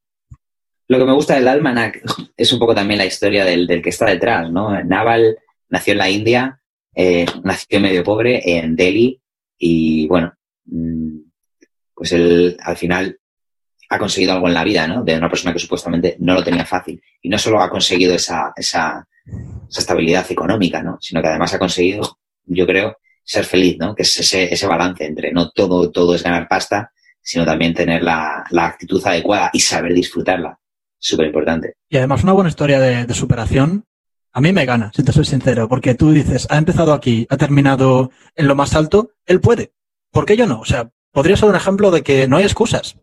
[0.90, 2.03] Lo que me gusta del Almanac
[2.37, 4.72] es un poco también la historia del, del que está detrás, ¿no?
[4.83, 6.61] Naval nació en la India,
[6.92, 9.22] eh, nació medio pobre en Delhi
[9.57, 10.35] y bueno,
[11.94, 13.20] pues él al final
[13.88, 15.05] ha conseguido algo en la vida, ¿no?
[15.05, 17.00] De una persona que supuestamente no lo tenía fácil.
[17.22, 19.07] Y no solo ha conseguido esa, esa,
[19.68, 20.98] esa estabilidad económica, ¿no?
[21.00, 23.94] Sino que además ha conseguido, yo creo, ser feliz, ¿no?
[23.94, 26.90] Que es ese, ese balance entre no todo, todo es ganar pasta,
[27.22, 30.59] sino también tener la, la actitud adecuada y saber disfrutarla
[31.01, 31.75] súper importante.
[31.89, 33.85] Y además una buena historia de, de, superación.
[34.33, 37.37] A mí me gana, si te soy sincero, porque tú dices, ha empezado aquí, ha
[37.37, 39.73] terminado en lo más alto, él puede.
[40.13, 40.61] ¿Por qué yo no?
[40.61, 42.97] O sea, podría ser un ejemplo de que no hay excusas.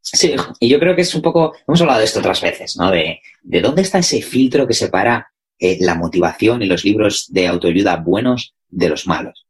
[0.00, 2.90] Sí, y yo creo que es un poco, hemos hablado de esto otras veces, ¿no?
[2.90, 7.46] De, de dónde está ese filtro que separa eh, la motivación y los libros de
[7.46, 9.46] autoayuda buenos de los malos.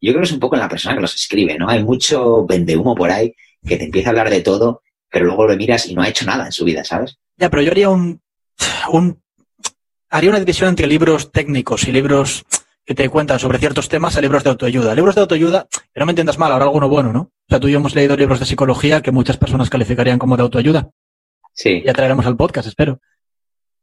[0.00, 1.68] Yo creo que es un poco en la persona que los escribe, ¿no?
[1.68, 3.34] Hay mucho vendehumo por ahí
[3.66, 4.82] que te empieza a hablar de todo,
[5.14, 7.20] pero luego lo miras y no ha hecho nada en su vida, ¿sabes?
[7.36, 8.20] Ya, pero yo haría un,
[8.90, 9.22] un
[10.10, 12.44] haría una división entre libros técnicos y libros
[12.84, 14.92] que te cuentan sobre ciertos temas a libros de autoayuda.
[14.92, 17.20] Libros de autoayuda, que no me entiendas mal, ahora alguno bueno, ¿no?
[17.20, 20.36] O sea, tú y yo hemos leído libros de psicología que muchas personas calificarían como
[20.36, 20.90] de autoayuda.
[21.52, 21.80] Sí.
[21.86, 22.94] Ya traeremos al podcast, espero.
[22.96, 23.06] Pero,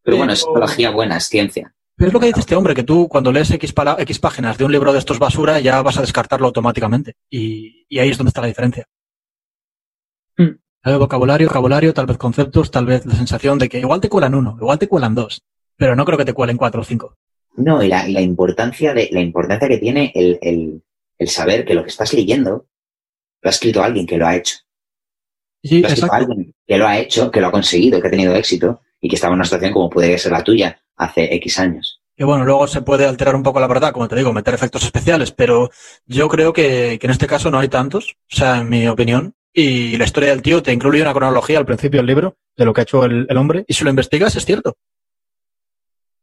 [0.04, 1.74] pero bueno, es psicología buena, es ciencia.
[1.96, 4.66] Pero es lo que dice este hombre, que tú cuando lees X, X páginas de
[4.66, 7.16] un libro de estos basura ya vas a descartarlo automáticamente.
[7.30, 8.86] Y, y ahí es donde está la diferencia.
[10.84, 14.34] Vez vocabulario, vocabulario, tal vez conceptos, tal vez la sensación de que igual te cuelan
[14.34, 15.44] uno, igual te cuelan dos,
[15.78, 17.18] pero no creo que te cuelen cuatro o cinco.
[17.56, 20.82] No, y la, importancia de, la importancia que tiene el, el,
[21.20, 22.66] el, saber que lo que estás leyendo
[23.42, 24.56] lo ha escrito alguien que lo ha hecho.
[25.62, 28.12] Sí, lo ha escrito alguien que lo ha hecho, que lo ha conseguido, que ha
[28.12, 31.60] tenido éxito y que estaba en una situación como puede ser la tuya hace X
[31.60, 32.02] años.
[32.18, 34.84] Y bueno, luego se puede alterar un poco la verdad, como te digo, meter efectos
[34.84, 35.70] especiales, pero
[36.06, 39.36] yo creo que, que en este caso no hay tantos, o sea, en mi opinión,
[39.54, 42.74] y la historia del tío te incluye una cronología al principio del libro de lo
[42.74, 44.78] que ha hecho el, el hombre y si lo investigas es cierto.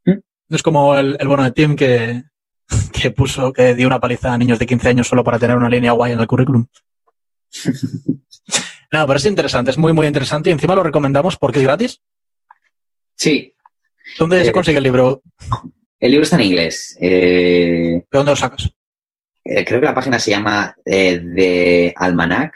[0.04, 0.18] ¿Mm?
[0.48, 2.22] No es como el, el bono de Tim que,
[2.92, 5.68] que puso, que dio una paliza a niños de 15 años solo para tener una
[5.68, 6.66] línea guay en el currículum.
[8.92, 12.00] no, pero es interesante, es muy, muy interesante y encima lo recomendamos porque es gratis.
[13.14, 13.54] Sí.
[14.18, 15.22] ¿Dónde eh, se consigue el libro?
[16.00, 16.96] El libro está en inglés.
[17.00, 18.70] Eh, ¿De dónde lo sacas?
[19.44, 22.54] Eh, creo que la página se llama eh, The Almanac.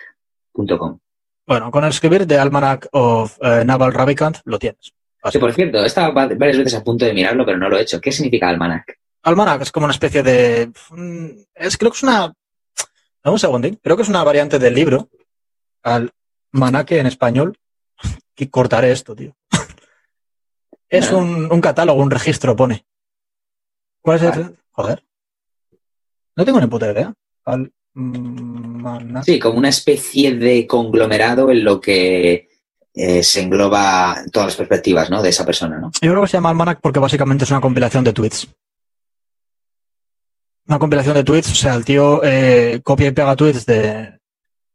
[0.52, 0.98] Com.
[1.46, 4.92] Bueno, con el escribir de Almanac of uh, Naval Ravikant lo tienes.
[5.30, 7.82] Sí, por cierto, he estado varias veces a punto de mirarlo, pero no lo he
[7.82, 8.00] hecho.
[8.00, 8.98] ¿Qué significa Almanac?
[9.22, 10.72] Almanac es como una especie de...
[10.90, 12.32] mm, Es, creo que es una...
[13.24, 13.78] Un segundín.
[13.82, 15.08] Creo que es una variante del libro.
[15.82, 17.56] Almanaque en español.
[18.34, 19.36] Que cortaré esto, tío.
[20.88, 22.86] es un, un catálogo, un registro, pone.
[24.00, 24.58] ¿Cuál es el...?
[24.72, 25.04] Joder.
[26.34, 27.12] No tengo ni puta idea.
[29.24, 32.48] Sí, como una especie de conglomerado en lo que
[32.94, 35.22] eh, se engloba todas las perspectivas ¿no?
[35.22, 35.90] de esa persona, ¿no?
[36.00, 38.48] Yo creo que se llama Almanac porque básicamente es una compilación de tweets.
[40.66, 44.18] Una compilación de tweets, o sea, el tío eh, copia y pega tweets de,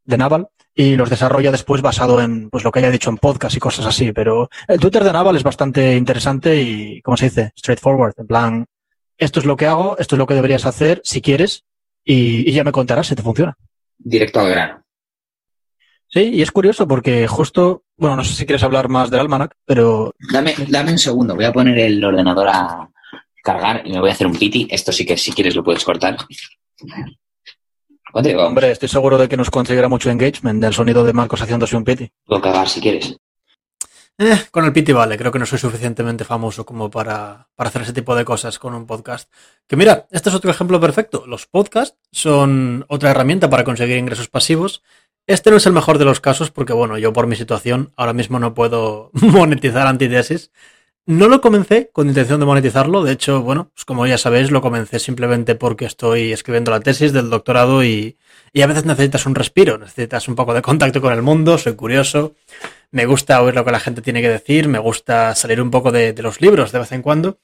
[0.04, 3.56] de Naval y los desarrolla después basado en pues lo que haya dicho en podcast
[3.56, 4.12] y cosas así.
[4.12, 7.52] Pero el Twitter de Naval es bastante interesante y, ¿cómo se dice?
[7.58, 8.14] Straightforward.
[8.18, 8.66] En plan,
[9.18, 11.66] esto es lo que hago, esto es lo que deberías hacer si quieres
[12.08, 13.56] y, y ya me contarás si te funciona.
[13.98, 14.84] Directo al grano.
[16.08, 19.56] Sí, y es curioso porque justo, bueno, no sé si quieres hablar más del Almanac,
[19.66, 22.90] pero Dame, dame un segundo, voy a poner el ordenador a
[23.44, 24.68] cargar y me voy a hacer un piti.
[24.72, 26.18] Esto sí que si quieres lo puedes cortar.
[28.14, 31.84] Hombre, estoy seguro de que nos conseguirá mucho engagement del sonido de Marcos haciéndose un
[31.84, 32.10] piti.
[32.26, 33.18] Puedo cagar si quieres.
[34.20, 37.84] Eh, con el piti vale, creo que no soy suficientemente famoso como para, para, hacer
[37.84, 39.32] ese tipo de cosas con un podcast.
[39.68, 41.26] Que mira, este es otro ejemplo perfecto.
[41.28, 44.82] Los podcasts son otra herramienta para conseguir ingresos pasivos.
[45.28, 48.14] Este no es el mejor de los casos porque, bueno, yo por mi situación ahora
[48.14, 50.52] mismo no puedo monetizar antitesis.
[51.06, 54.62] No lo comencé con intención de monetizarlo, de hecho, bueno, pues como ya sabéis, lo
[54.62, 58.18] comencé simplemente porque estoy escribiendo la tesis del doctorado y,
[58.52, 61.76] y a veces necesitas un respiro, necesitas un poco de contacto con el mundo, soy
[61.76, 62.36] curioso,
[62.92, 65.92] me gusta oír lo que la gente tiene que decir, me gusta salir un poco
[65.92, 67.40] de, los libros de vez en cuando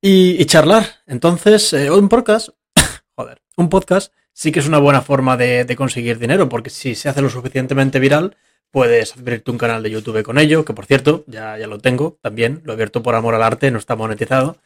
[0.00, 0.86] y, charlar.
[1.06, 2.50] Entonces, eh, un podcast,
[3.16, 7.08] joder, un podcast sí que es una buena forma de, conseguir dinero, porque si se
[7.08, 8.36] hace lo suficientemente viral,
[8.70, 12.18] puedes abrirte un canal de YouTube con ello, que por cierto, ya, ya lo tengo
[12.22, 14.58] también, lo he abierto por amor al arte, no está monetizado,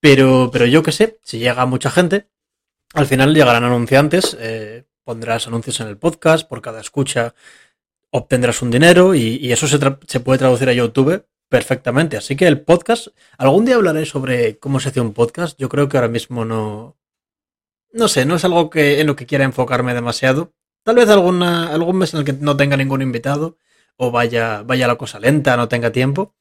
[0.00, 2.28] pero, pero yo que sé, si llega mucha gente,
[2.92, 7.34] al final llegarán anunciantes, eh, pondrás anuncios en el podcast, por cada escucha
[8.14, 12.16] obtendrás un dinero y, eso se, se, puede traducir a YouTube perfectamente.
[12.16, 15.58] Así que el podcast, algún día hablaré sobre cómo se hace un podcast.
[15.58, 16.96] Yo creo que ahora mismo no,
[17.92, 20.52] no sé, no es algo que en lo que quiera enfocarme demasiado.
[20.84, 23.58] Tal vez alguna, algún mes en el que no tenga ningún invitado
[23.96, 26.36] o vaya, vaya la cosa lenta, no tenga tiempo.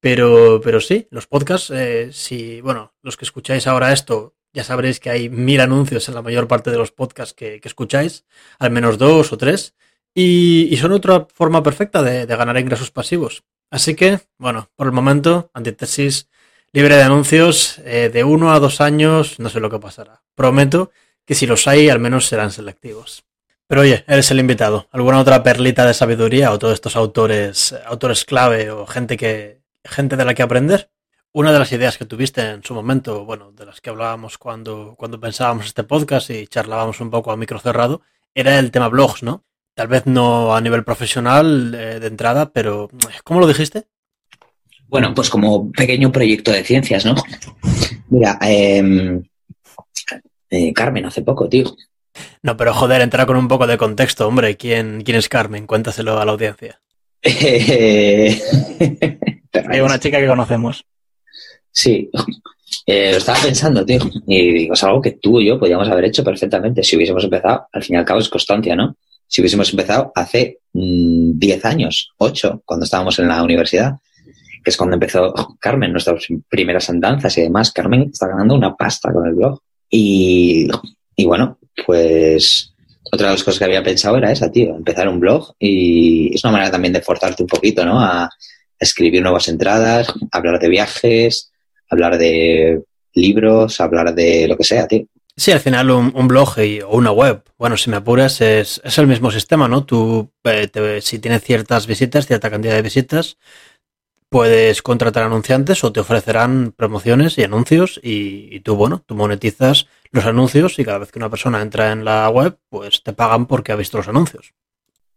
[0.00, 5.00] Pero, pero sí, los podcasts, eh, si, bueno, los que escucháis ahora esto, ya sabréis
[5.00, 8.26] que hay mil anuncios en la mayor parte de los podcasts que, que escucháis,
[8.58, 9.74] al menos dos o tres.
[10.14, 13.42] Y, son otra forma perfecta de, ganar ingresos pasivos.
[13.70, 16.28] Así que, bueno, por el momento, antitesis
[16.72, 20.22] libre de anuncios, eh, de uno a dos años, no sé lo que pasará.
[20.34, 20.90] Prometo
[21.24, 23.24] que si los hay, al menos serán selectivos.
[23.66, 24.88] Pero oye, eres el invitado.
[24.90, 30.16] ¿Alguna otra perlita de sabiduría o todos estos autores, autores clave o gente que, gente
[30.16, 30.90] de la que aprender?
[31.32, 34.94] Una de las ideas que tuviste en su momento, bueno, de las que hablábamos cuando,
[34.96, 38.02] cuando pensábamos este podcast y charlábamos un poco a micro cerrado,
[38.34, 39.44] era el tema blogs, ¿no?
[39.74, 42.88] Tal vez no a nivel profesional eh, de entrada, pero
[43.24, 43.84] ¿cómo lo dijiste?
[44.86, 47.16] Bueno, pues como pequeño proyecto de ciencias, ¿no?
[48.08, 49.20] Mira, em,
[50.50, 51.64] eh, Carmen hace poco, tío.
[52.42, 54.56] No, pero joder, entrar con un poco de contexto, hombre.
[54.56, 55.66] ¿Quién, quién es Carmen?
[55.66, 56.80] Cuéntaselo a la audiencia.
[57.24, 58.38] Hay
[59.80, 60.84] una chica que conocemos.
[61.72, 62.08] Sí,
[62.86, 63.98] eh, lo estaba pensando, tío.
[64.26, 67.66] Y digo, es algo que tú y yo podíamos haber hecho perfectamente si hubiésemos empezado.
[67.72, 68.94] Al fin y al cabo es constancia, ¿no?
[69.26, 73.96] Si hubiésemos empezado hace 10 mm, años, 8, cuando estábamos en la universidad,
[74.64, 77.70] que es cuando empezó Carmen, nuestras primeras andanzas y demás.
[77.70, 79.60] Carmen está ganando una pasta con el blog.
[79.90, 80.66] Y,
[81.16, 82.74] y bueno, pues
[83.12, 86.42] otra de las cosas que había pensado era esa, tío, empezar un blog y es
[86.44, 88.00] una manera también de forzarte un poquito, ¿no?
[88.00, 88.30] A
[88.78, 91.52] escribir nuevas entradas, hablar de viajes,
[91.90, 92.82] hablar de
[93.14, 95.06] libros, hablar de lo que sea, tío.
[95.36, 96.54] Sí, al final un, blog
[96.86, 99.84] o una web, bueno, si me apuras, es, el mismo sistema, ¿no?
[99.84, 103.36] Tú, eh, si tienes ciertas visitas, cierta cantidad de visitas,
[104.28, 110.24] puedes contratar anunciantes o te ofrecerán promociones y anuncios y, tú, bueno, tú monetizas los
[110.24, 113.72] anuncios y cada vez que una persona entra en la web, pues te pagan porque
[113.72, 114.54] ha visto los anuncios.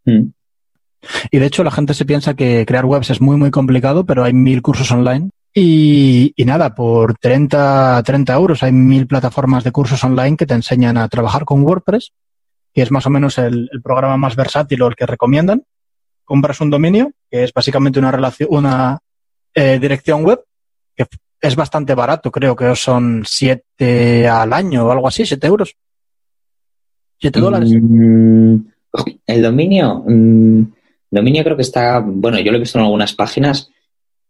[0.04, 0.30] Mm.
[1.30, 4.24] Y de hecho la gente se piensa que crear webs es muy, muy complicado, pero
[4.24, 10.02] hay mil cursos online y, nada, por 30, 30 euros hay mil plataformas de cursos
[10.04, 12.12] online que te enseñan a trabajar con WordPress,
[12.72, 15.64] que es más o menos el, programa más versátil o el que recomiendan.
[16.24, 18.98] Compras un dominio, que es básicamente una relación, una
[19.54, 20.44] eh, dirección web,
[20.94, 21.06] que
[21.40, 25.74] es bastante barato, creo que son 7 al año o algo así, 7 euros.
[27.20, 27.70] 7 dólares.
[27.72, 28.56] Mm,
[29.26, 30.62] el dominio, mm,
[31.10, 33.70] dominio creo que está, bueno, yo lo he visto en algunas páginas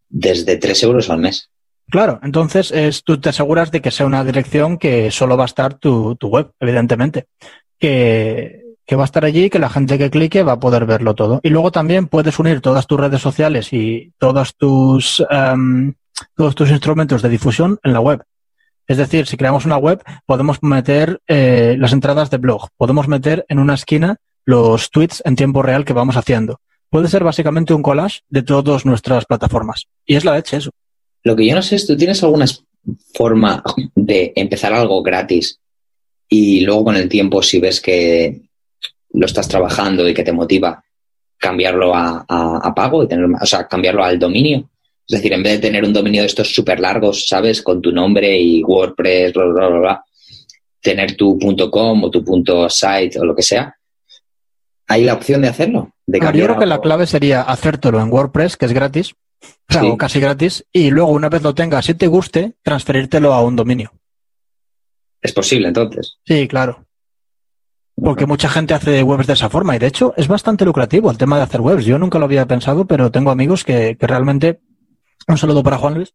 [0.08, 1.50] desde 3 euros al mes.
[1.90, 5.46] Claro, entonces es, tú te aseguras de que sea una dirección que solo va a
[5.46, 7.26] estar tu, web, evidentemente.
[7.78, 11.14] Que, va a estar allí y que la gente que clique va a poder verlo
[11.14, 11.40] todo.
[11.42, 15.94] Y luego también puedes unir todas tus redes sociales y todos tus, em,
[16.36, 18.22] todos tus instrumentos de difusión en la web.
[18.86, 23.44] Es decir, si creamos una web, podemos meter eh, las entradas de blog, podemos meter
[23.48, 27.82] en una esquina los tweets en tiempo real que vamos haciendo puede ser básicamente un
[27.82, 29.86] collage de todas nuestras plataformas.
[30.06, 30.70] Y es la leche eso.
[31.24, 32.46] Lo que yo no sé es, ¿tú tienes alguna
[33.14, 33.62] forma
[33.94, 35.58] de empezar algo gratis
[36.28, 38.42] y luego con el tiempo, si ves que
[39.12, 40.82] lo estás trabajando y que te motiva,
[41.36, 44.70] cambiarlo a, pago y tener, o sea, cambiarlo al dominio?
[45.06, 47.62] Es decir, en vez de tener un dominio de estos súper largos, ¿sabes?
[47.62, 50.04] Con tu nombre y WordPress, bla, bla, bla, bla,
[50.80, 51.38] tener tu
[51.70, 52.22] .com o tu
[52.68, 53.74] .site o lo que sea,
[54.88, 55.92] hay la opción de hacerlo.
[56.06, 59.14] De yo creo que la clave sería hacértelo en WordPress, que es gratis,
[59.68, 60.66] O sea, casi gratis.
[60.72, 63.92] Y luego, una vez lo tengas, si te guste, transferírtelo a un dominio.
[65.20, 66.18] Es posible, entonces.
[66.24, 66.86] Sí, claro.
[68.00, 71.18] Porque mucha gente hace webs de esa forma y de hecho es bastante lucrativo el
[71.18, 71.84] tema de hacer webs.
[71.84, 74.60] Yo nunca lo había pensado, pero tengo amigos que, realmente,
[75.26, 76.14] un saludo para Juan Luis,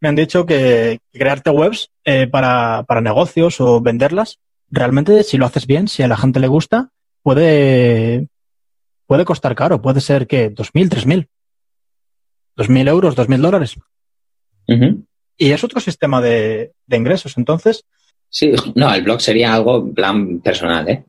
[0.00, 4.38] me han dicho que crearte webs eh, para, para negocios o venderlas,
[4.70, 6.90] realmente si lo haces bien, si a la gente le gusta,
[7.24, 8.28] puede,
[9.06, 11.26] puede costar caro, puede ser que dos mil, tres mil,
[12.54, 13.76] dos mil euros, dos mil dólares.
[15.36, 17.36] Y es otro sistema de, de, ingresos.
[17.36, 17.84] Entonces.
[18.28, 21.04] Sí, no, el blog sería algo en plan personal, ¿eh?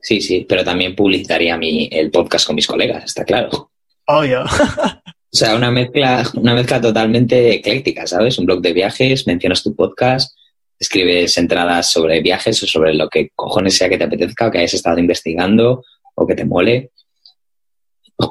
[0.00, 3.70] Sí, sí, pero también publicaría mi, el podcast con mis colegas, está claro.
[4.06, 4.44] Obvio.
[5.32, 8.38] o sea, una mezcla, una mezcla totalmente ecléctica, ¿sabes?
[8.38, 10.37] Un blog de viajes, mencionas tu podcast,
[10.78, 14.58] escribes entradas sobre viajes o sobre lo que cojones sea que te apetezca o que
[14.58, 16.90] hayas estado investigando o que te mole.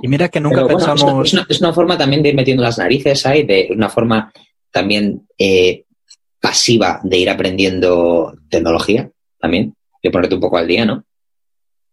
[0.01, 1.33] Y mira que nunca pensamos.
[1.49, 4.31] es, una, forma también de ir metiendo las narices ahí, de una forma
[4.71, 5.85] también eh,
[6.41, 11.03] pasiva de ir aprendiendo tecnología también, de ponerte un poco al día, ¿no?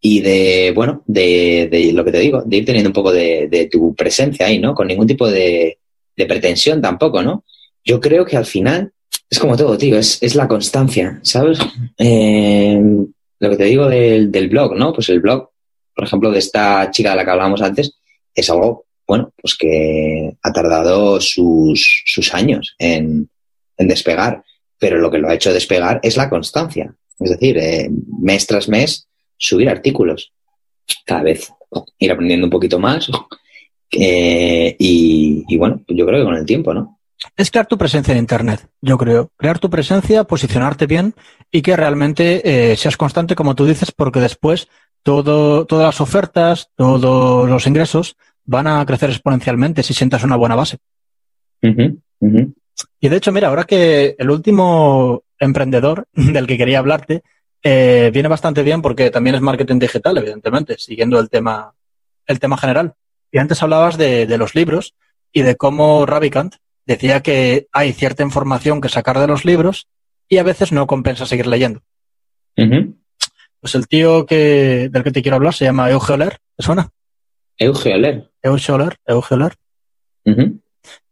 [0.01, 3.95] Y de, bueno, de, lo que te digo, de ir teniendo un poco de, tu
[3.95, 4.75] presencia ahí, ¿no?
[4.75, 5.79] Con ningún tipo de,
[6.15, 7.45] pretensión tampoco, ¿no?
[7.85, 8.93] Yo creo que al final
[9.31, 11.59] es como todo, tío, es, la constancia, ¿sabes?
[11.99, 12.81] Eh,
[13.41, 14.93] lo que te digo del, del blog, ¿no?
[14.93, 15.51] Pues el blog
[15.95, 17.99] por ejemplo, de esta chica de la que hablábamos antes,
[18.35, 23.29] es algo, bueno, pues que ha tardado sus, sus años en,
[23.79, 24.43] despegar,
[24.79, 26.95] pero lo que lo ha hecho despegar es la constancia.
[27.19, 27.89] Es decir, eh,
[28.21, 30.33] mes tras mes, subir artículos,
[31.05, 31.53] cada vez
[31.99, 33.09] ir aprendiendo un poquito más.
[33.91, 36.94] Eh, y, bueno, yo creo que con el tiempo, ¿no?
[37.37, 39.31] Es crear tu presencia en Internet, yo creo.
[39.37, 41.15] Crear tu presencia, posicionarte bien
[41.51, 44.69] y que realmente eh, seas constante, como tú dices, porque después
[45.03, 50.55] todo, todas las ofertas, todos los ingresos van a crecer exponencialmente si sientas una buena
[50.55, 50.79] base.
[53.01, 57.23] Y de hecho, mira, ahora que el último emprendedor del que quería hablarte
[57.63, 61.73] eh, viene bastante bien porque también es marketing digital, evidentemente, siguiendo el tema,
[62.27, 62.95] el tema general.
[63.33, 64.95] Y antes hablabas de, los libros
[65.33, 69.89] y de cómo Ravikant decía que hay cierta información que sacar de los libros
[70.29, 71.83] y a veces no compensa seguir leyendo.
[72.57, 76.91] Pues el tío que, del que te quiero hablar se llama Euge Oler, ¿te suena?
[77.59, 78.31] Euge Oler.
[78.43, 79.55] Euge Oler, Euge Oler.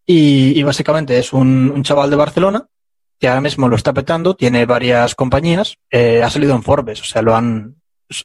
[0.06, 2.66] y, básicamente es un, chaval de Barcelona
[3.18, 7.04] que ahora mismo lo está petando, tiene varias compañías, eh, ha salido en Forbes, o
[7.04, 7.76] sea, lo han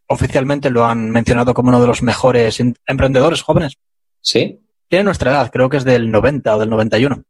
[0.07, 3.77] oficialmente lo han mencionado como uno de los mejores emprendedores jóvenes.
[4.21, 4.59] Sí.
[4.87, 7.23] Tiene nuestra edad, creo que es del 90 o del 91.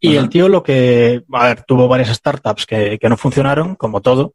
[0.00, 4.00] Y el tío lo que, a ver, tuvo varias startups que, que no funcionaron, como
[4.00, 4.32] todo,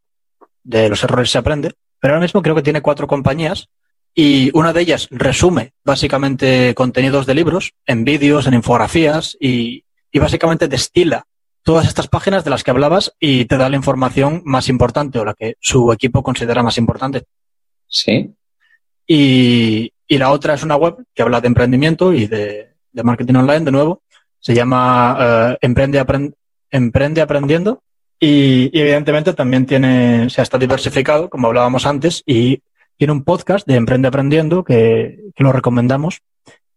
[0.63, 3.67] de los errores se aprende, pero ahora mismo creo que tiene cuatro compañías
[4.13, 10.19] y una de ellas resume básicamente contenidos de libros en vídeos, en infografías y, y
[10.19, 11.25] básicamente destila
[11.63, 15.25] todas estas páginas de las que hablabas y te da la información más importante o
[15.25, 17.23] la que su equipo considera más importante.
[17.88, 18.34] Sí.
[19.08, 23.36] Y, y la otra es una web que habla de emprendimiento y de, de marketing
[23.36, 24.04] online, de nuevo.
[24.46, 26.06] Se llama eh, Emprende,
[26.70, 27.82] Emprende Aprendiendo
[28.20, 32.62] y, evidentemente también tiene, se ha está diversificado, como hablábamos antes, y
[32.96, 36.22] tiene un podcast de Emprende Aprendiendo que, lo recomendamos,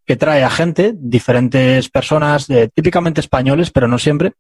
[0.07, 4.33] que trae a gente, diferentes personas, de, típicamente españoles, pero no siempre,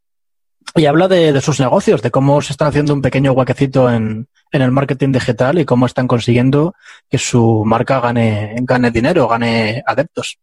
[0.74, 4.62] y habla de, sus negocios, de cómo se están haciendo un pequeño huequecito en, en,
[4.62, 6.74] el marketing digital y cómo están consiguiendo
[7.10, 10.38] que su marca gane, gane dinero, gane adeptos.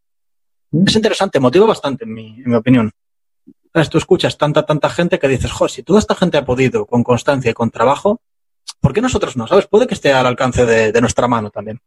[0.84, 2.92] Es interesante, motiva bastante, en mi, en mi opinión.
[3.90, 7.04] Tú escuchas tanta, tanta gente que dices, jo, si toda esta gente ha podido con
[7.04, 8.20] constancia y con trabajo,
[8.80, 9.46] ¿por qué nosotros no?
[9.46, 9.66] ¿Sabes?
[9.66, 11.78] Puede que esté al alcance de, nuestra mano también.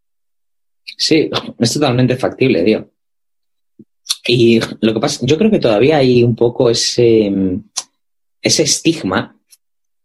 [0.84, 2.89] Sí, es totalmente factible, tío.
[4.28, 7.32] Y lo que pasa, yo creo que todavía hay un poco ese,
[8.41, 9.36] ese estigma.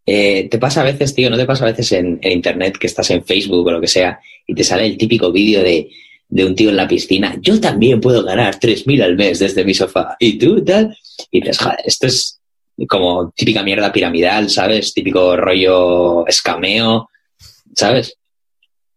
[0.07, 2.87] Eh, te pasa a veces, tío, no te pasa a veces en, en, internet que
[2.87, 5.91] estás en Facebook o lo que sea y te sale el típico vídeo de
[6.29, 9.75] de un tío en la piscina, yo también puedo ganar 3.000 al mes desde mi
[9.75, 10.17] sofá.
[10.19, 10.97] ¿Y tú tal?
[11.31, 12.41] Y dices, joder, esto es
[12.89, 14.93] como típica mierda piramidal, ¿sabes?
[14.93, 17.09] Típico rollo escameo,
[17.75, 18.17] ¿sabes?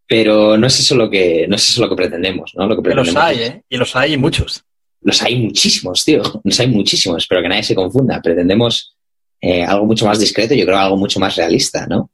[0.06, 2.66] Pero no es eso lo que, no es eso lo que pretendemos, ¿no?
[2.66, 3.62] Lo que pretendemos los hay, ¿eh?
[3.68, 4.64] Y los hay muchos.
[5.00, 6.22] Los hay muchísimos, tío.
[6.42, 8.20] Los hay muchísimos, pero que nadie se confunda.
[8.20, 8.96] Pretendemos
[9.40, 12.10] eh, algo mucho más discreto, yo creo algo mucho más realista, ¿no?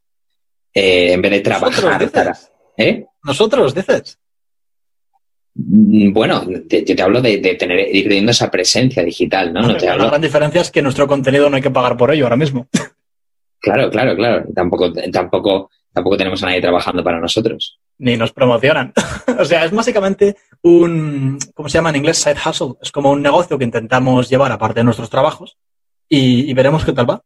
[0.74, 2.38] Eh, en vez de trabajar para...
[2.76, 3.06] ¿Eh?
[3.22, 4.18] Nosotros, dices.
[5.54, 9.62] Mm, bueno, yo te hablo de, tener, ir teniendo esa presencia digital, ¿no?
[9.62, 12.24] no te La gran diferencia es que nuestro contenido no hay que pagar por ello
[12.24, 12.68] ahora mismo.
[13.60, 14.44] Claro, claro, claro.
[14.54, 17.78] Tampoco, tampoco tampoco tenemos a nadie trabajando para nosotros.
[17.98, 18.92] Ni nos promocionan.
[19.38, 22.18] o sea, es básicamente un, ¿cómo se llama en inglés?
[22.18, 22.74] Side hustle.
[22.82, 25.56] Es como un negocio que intentamos llevar aparte de nuestros trabajos
[26.08, 27.22] y, veremos qué tal va.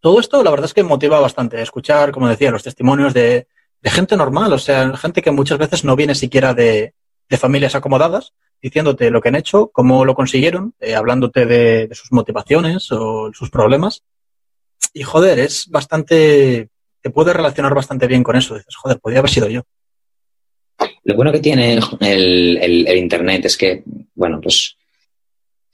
[0.00, 3.48] Todo esto, la verdad es que motiva bastante escuchar, como decía, los testimonios de,
[3.82, 6.94] gente normal, o sea, gente que muchas veces no viene siquiera de,
[7.36, 12.12] familias acomodadas, diciéndote lo que han hecho, cómo lo consiguieron, eh, hablándote de, de, sus
[12.12, 14.02] motivaciones o sus problemas.
[14.92, 16.70] Y joder, es bastante
[17.02, 18.54] te puedes relacionar bastante bien con eso.
[18.54, 19.62] Dices, joder, podría haber sido yo.
[21.04, 23.82] Lo bueno que tiene el, Internet es que,
[24.14, 24.76] bueno, pues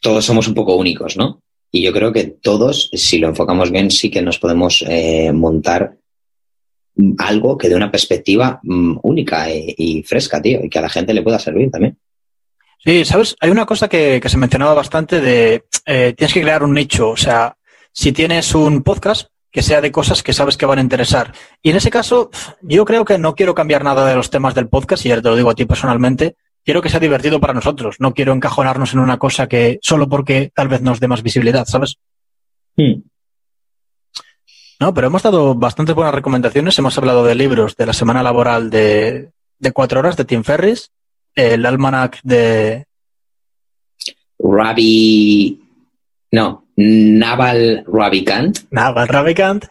[0.01, 1.41] todos somos un poco únicos, ¿no?
[1.71, 5.97] Y yo creo que todos, si lo enfocamos bien, sí que nos podemos eh, montar
[7.19, 11.15] algo que dé una perspectiva mm, única y, fresca, tío, y que a la gente
[11.15, 11.99] le pueda servir también.
[12.79, 16.75] Sí, sabes, hay una cosa que, se mencionaba bastante de eh, tienes que crear un
[16.75, 17.57] nicho, o sea,
[17.93, 21.33] si tienes un podcast, que sea de cosas que sabes que van a interesar.
[21.63, 22.31] Y en ese caso,
[22.61, 25.29] yo creo que no quiero cambiar nada de los temas del podcast, y ya te
[25.29, 27.97] lo digo a ti personalmente, quiero que sea divertido para nosotros.
[27.99, 31.65] No quiero encajonarnos en una cosa que solo porque tal vez nos dé más visibilidad,
[31.65, 31.97] ¿sabes?
[32.77, 33.01] Hmm.
[34.79, 36.79] No, pero hemos dado bastantes buenas recomendaciones.
[36.79, 40.91] Hemos hablado de libros de la semana laboral de, de cuatro horas de Tim Ferris,
[41.35, 42.87] el almanac de...
[44.39, 45.63] Ravi...
[46.33, 48.59] No, Naval Ravikant.
[48.71, 49.65] Naval Ravikant.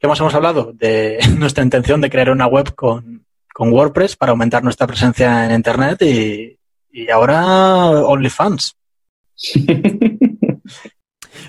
[0.00, 0.72] ¿Qué más hemos hablado?
[0.72, 3.24] De nuestra intención de crear una web con,
[3.56, 6.58] WordPress para aumentar nuestra presencia en Internet y,
[6.92, 8.76] y ahora OnlyFans.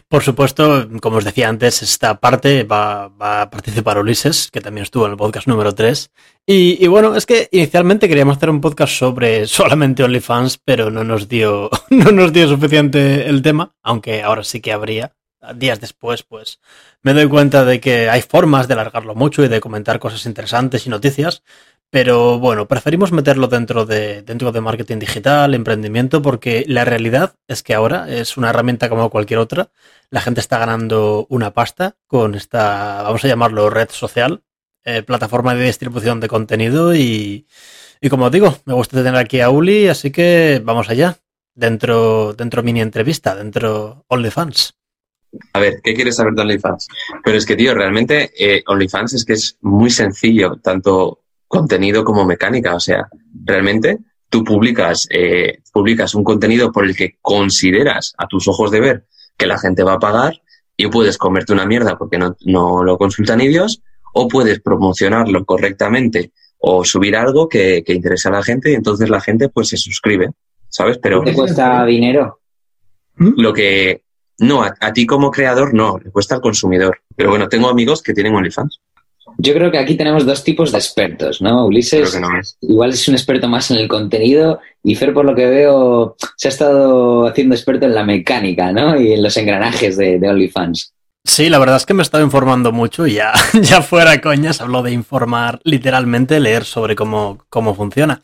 [0.07, 5.05] Por supuesto, como os decía antes, esta parte va, a participar Ulises, que también estuvo
[5.05, 6.11] en el podcast número 3.
[6.45, 11.29] Y, bueno, es que inicialmente queríamos hacer un podcast sobre solamente OnlyFans, pero no nos
[11.29, 15.13] dio, no nos dio suficiente el tema, aunque ahora sí que habría.
[15.55, 16.59] Días después, pues
[17.01, 20.85] me doy cuenta de que hay formas de alargarlo mucho y de comentar cosas interesantes
[20.85, 21.43] y noticias,
[21.91, 27.63] pero bueno, preferimos meterlo dentro de, dentro de marketing digital, emprendimiento, porque la realidad es
[27.63, 29.71] que ahora es una herramienta como cualquier otra.
[30.11, 34.43] La gente está ganando una pasta con esta, vamos a llamarlo red social,
[34.85, 37.47] eh, plataforma de distribución de contenido y,
[38.01, 41.17] y como digo, me gusta tener aquí a Uli, así que vamos allá.
[41.55, 44.75] Dentro, dentro mini entrevista, dentro OnlyFans.
[45.51, 46.87] A ver, ¿qué quieres saber de OnlyFans?
[47.25, 51.19] Pero es que, tío, realmente eh, OnlyFans es que es muy sencillo, tanto
[51.49, 52.75] contenido como mecánica.
[52.75, 53.09] O sea,
[53.43, 53.97] realmente
[54.29, 59.05] tú publicas, eh, publicas un contenido por el que consideras a tus ojos de ver
[59.35, 60.41] que la gente va a pagar
[60.77, 63.81] y puedes comerte una mierda porque no, no lo consultan ni Dios,
[64.13, 69.09] o puedes promocionarlo correctamente o subir algo que, que interesa a la gente y entonces
[69.09, 70.29] la gente pues se suscribe,
[70.67, 70.97] ¿sabes?
[70.99, 72.39] Pero ¿Te cuesta dinero?
[73.15, 74.03] Lo que
[74.39, 77.01] no, a, a, ti como creador no, le cuesta al consumidor.
[77.15, 78.79] Pero bueno, tengo amigos que tienen OnlyFans.
[79.37, 81.65] Yo creo que aquí tenemos dos tipos de expertos, ¿no?
[81.65, 82.19] Ulises
[82.61, 86.47] igual es un experto más en el contenido y Fer, por lo que veo, se
[86.47, 88.99] ha estado haciendo experto en la mecánica, ¿no?
[88.99, 90.93] Y en los engranajes de, OnlyFans.
[91.25, 94.61] Sí, la verdad es que me he estado informando mucho y ya, ya fuera coñas,
[94.61, 98.23] hablo de informar literalmente, leer sobre cómo, cómo funciona.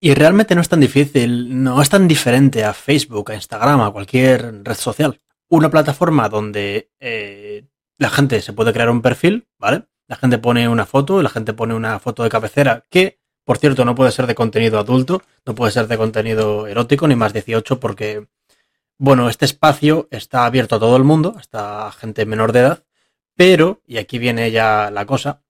[0.00, 3.90] Y realmente no es tan difícil, no es tan diferente a Facebook, a Instagram, a
[3.90, 5.18] cualquier red social.
[5.48, 7.64] Una plataforma donde eh,
[7.98, 9.84] la gente se puede crear un perfil, ¿vale?
[10.08, 13.84] La gente pone una foto, la gente pone una foto de cabecera que, por cierto,
[13.84, 17.80] no puede ser de contenido adulto, no puede ser de contenido erótico ni más 18
[17.80, 18.26] porque,
[18.98, 22.84] bueno, este espacio está abierto a todo el mundo, hasta gente menor de edad,
[23.34, 25.42] pero, y aquí viene ya la cosa,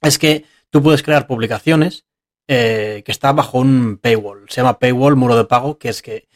[0.00, 2.06] es que tú puedes crear publicaciones
[2.46, 4.46] eh, que está bajo un paywall.
[4.48, 6.28] Se llama paywall, muro de pago, que es que,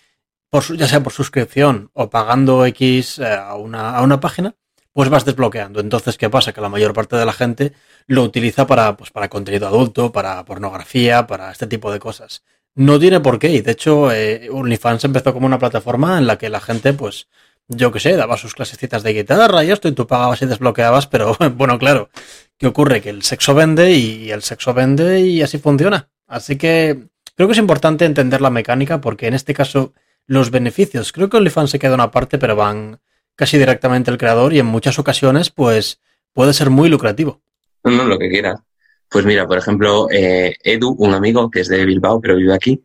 [0.50, 4.54] por, ya sea por suscripción o pagando X eh, a, una, a una página,
[4.92, 5.80] pues vas desbloqueando.
[5.80, 6.52] Entonces, ¿qué pasa?
[6.52, 7.72] Que la mayor parte de la gente
[8.06, 12.42] lo utiliza para, pues, para contenido adulto, para pornografía, para este tipo de cosas.
[12.74, 16.38] No tiene por qué, y de hecho, eh, OnlyFans empezó como una plataforma en la
[16.38, 17.28] que la gente, pues,
[17.68, 21.06] yo qué sé, daba sus clasecitas de guitarra y esto, y tú pagabas y desbloqueabas,
[21.06, 22.10] pero bueno, claro,
[22.58, 23.00] ¿qué ocurre?
[23.00, 26.08] Que el sexo vende y el sexo vende y así funciona.
[26.26, 29.92] Así que creo que es importante entender la mecánica porque en este caso
[30.26, 33.00] los beneficios, creo que OnlyFans se queda una parte, pero van,
[33.36, 36.00] casi directamente el creador y en muchas ocasiones pues
[36.32, 37.40] puede ser muy lucrativo.
[37.84, 38.60] No, lo que quieras.
[39.08, 42.82] Pues mira, por ejemplo, eh, Edu, un amigo que es de Bilbao pero vive aquí,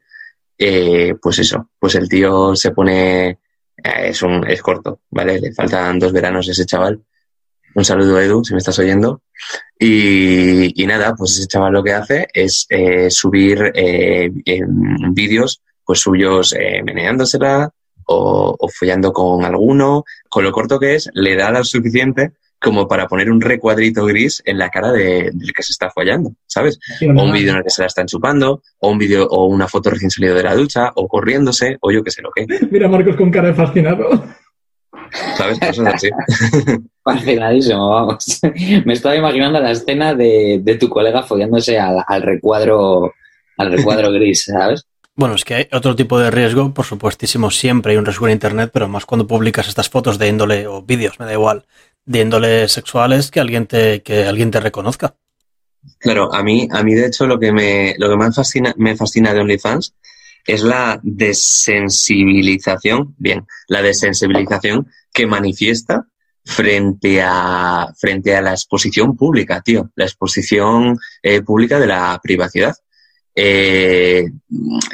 [0.58, 3.38] eh, pues eso, pues el tío se pone, eh,
[3.84, 5.40] es, un, es corto, ¿vale?
[5.40, 7.02] Le faltan dos veranos a ese chaval.
[7.76, 9.22] Un saludo, Edu, si me estás oyendo.
[9.80, 12.68] Y, y nada, pues ese chaval lo que hace es
[13.10, 13.72] subir
[15.12, 17.72] vídeos pues suyos meneándosela,
[18.08, 20.04] o, follando con alguno,
[20.38, 24.44] con lo corto que es, le da lo suficiente como para poner un recuadrito gris
[24.46, 26.78] en la cara de, del que se está follando, ¿sabes?
[27.02, 29.68] o un vídeo en el que se la están chupando, o un vídeo o una
[29.68, 32.46] foto recién salido de la ducha, o corriéndose, o yo qué sé lo que.
[32.72, 34.24] Mira Marcos con cara de fascinado.
[35.36, 35.60] ¿Sabes?
[35.60, 36.10] Cosas así.
[37.04, 38.40] Fascinadísimo, vamos.
[38.86, 43.12] Me estaba imaginando la escena de, de tu colega follándose al, al recuadro
[43.58, 44.86] al recuadro gris, ¿sabes?
[45.18, 48.34] Bueno, es que hay otro tipo de riesgo, por supuestísimo, siempre hay un riesgo en
[48.34, 51.66] Internet, pero más cuando publicas estas fotos de índole, o vídeos, me da igual,
[52.06, 55.16] de índole sexuales, que alguien te, que alguien te reconozca.
[55.98, 58.96] Claro, a mí, a mí de hecho lo que me, lo que más fascina, me
[58.96, 59.96] fascina de OnlyFans
[60.46, 66.06] es la desensibilización, bien, la desensibilización que manifiesta
[66.46, 72.76] frente a, frente a la exposición pública, tío, la exposición eh, pública de la privacidad
[73.40, 74.32] eh,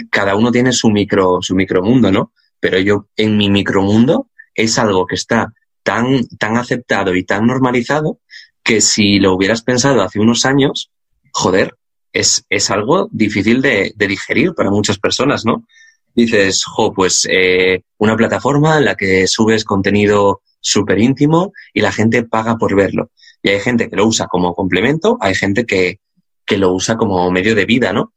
[0.10, 2.34] cada uno tiene su micro, su micromundo, ¿no?
[2.60, 8.20] Pero yo, en mi micromundo, es algo que está tan, tan aceptado y tan normalizado
[8.62, 10.92] que si lo hubieras pensado hace unos años,
[11.32, 11.78] joder,
[12.12, 15.66] es, es algo difícil de, de, digerir para muchas personas, ¿no?
[16.14, 21.94] Dices, jo, pues eh, una plataforma en la que subes contenido súper íntimo y la
[21.94, 23.10] gente paga por verlo.
[23.42, 26.00] Y hay gente que lo usa como complemento, hay gente que,
[26.46, 28.14] que lo usa como medio de vida, ¿no?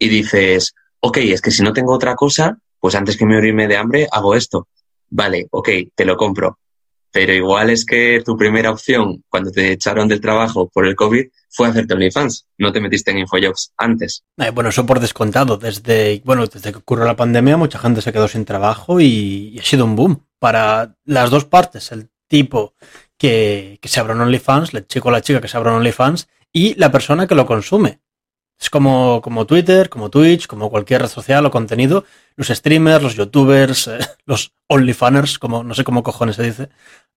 [0.00, 3.68] Y dices, ok, es que si no tengo otra cosa, pues antes que me morirme
[3.68, 4.66] de hambre, hago esto.
[5.10, 6.58] Vale, ok, te lo compro.
[7.12, 11.26] Pero igual es que tu primera opción cuando te echaron del trabajo por el COVID
[11.48, 12.46] fue hacerte OnlyFans.
[12.58, 14.22] No te metiste en Infojobs antes.
[14.38, 15.56] Eh, bueno, eso por descontado.
[15.56, 19.64] Desde, bueno, desde que ocurrió la pandemia, mucha gente se quedó sin trabajo y, ha
[19.64, 21.90] sido un boom para las dos partes.
[21.90, 22.74] El tipo
[23.18, 25.76] que, que se abre un OnlyFans, el chico o la chica que se abre un
[25.76, 28.00] OnlyFans y la persona que lo consume.
[28.60, 32.04] Es como, como Twitter, como Twitch, como cualquier red social o contenido.
[32.36, 36.68] Los streamers, los youtubers, eh, los OnlyFanners, como no sé cómo cojones se dice,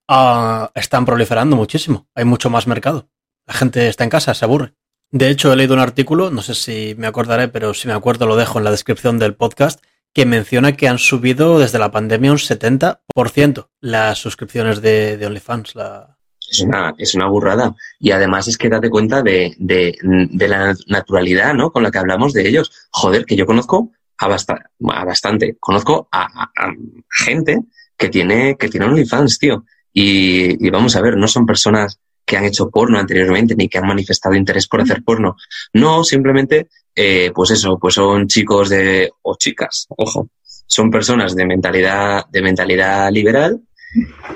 [0.10, 2.08] uh, están proliferando muchísimo.
[2.16, 3.10] Hay mucho más mercado.
[3.46, 4.74] La gente está en casa, se aburre.
[5.12, 8.26] De hecho, he leído un artículo, no sé si me acordaré, pero si me acuerdo
[8.26, 9.84] lo dejo en la descripción del podcast,
[10.14, 15.76] que menciona que han subido desde la pandemia un 70% las suscripciones de, de OnlyFans,
[15.76, 16.18] la,
[16.50, 17.76] es una, es una burrada.
[18.00, 21.72] Y además es que date cuenta de, de, de la naturalidad, ¿no?
[21.72, 22.72] Con la que hablamos de ellos.
[22.92, 25.58] Joder, que yo conozco a, bastante, a bastante.
[25.60, 26.74] Conozco a, a, a,
[27.10, 27.60] gente
[27.98, 29.66] que tiene, que tiene OnlyFans, tío.
[29.92, 33.78] Y, y, vamos a ver, no son personas que han hecho porno anteriormente ni que
[33.78, 35.36] han manifestado interés por hacer porno.
[35.74, 40.30] No, simplemente, eh, pues eso, pues son chicos de, o chicas, ojo,
[40.66, 43.62] son personas de mentalidad, de mentalidad liberal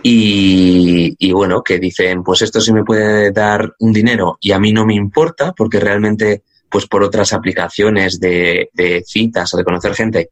[0.04, 4.72] y, bueno, que dicen, pues esto sí me puede dar un dinero y a mí
[4.72, 8.70] no me importa porque realmente, pues por otras aplicaciones de,
[9.06, 10.30] citas o de conocer gente,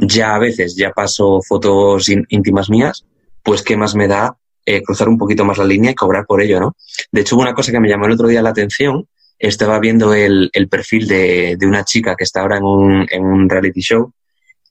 [0.00, 3.04] ya a veces ya paso fotos íntimas mías,
[3.42, 6.42] pues qué más me da eh, cruzar un poquito más la línea y cobrar por
[6.42, 6.76] ello, ¿no?
[7.12, 9.06] De hecho, una cosa que me llamó el otro día la atención,
[9.38, 14.12] estaba viendo el, perfil de, una chica que está ahora en un reality show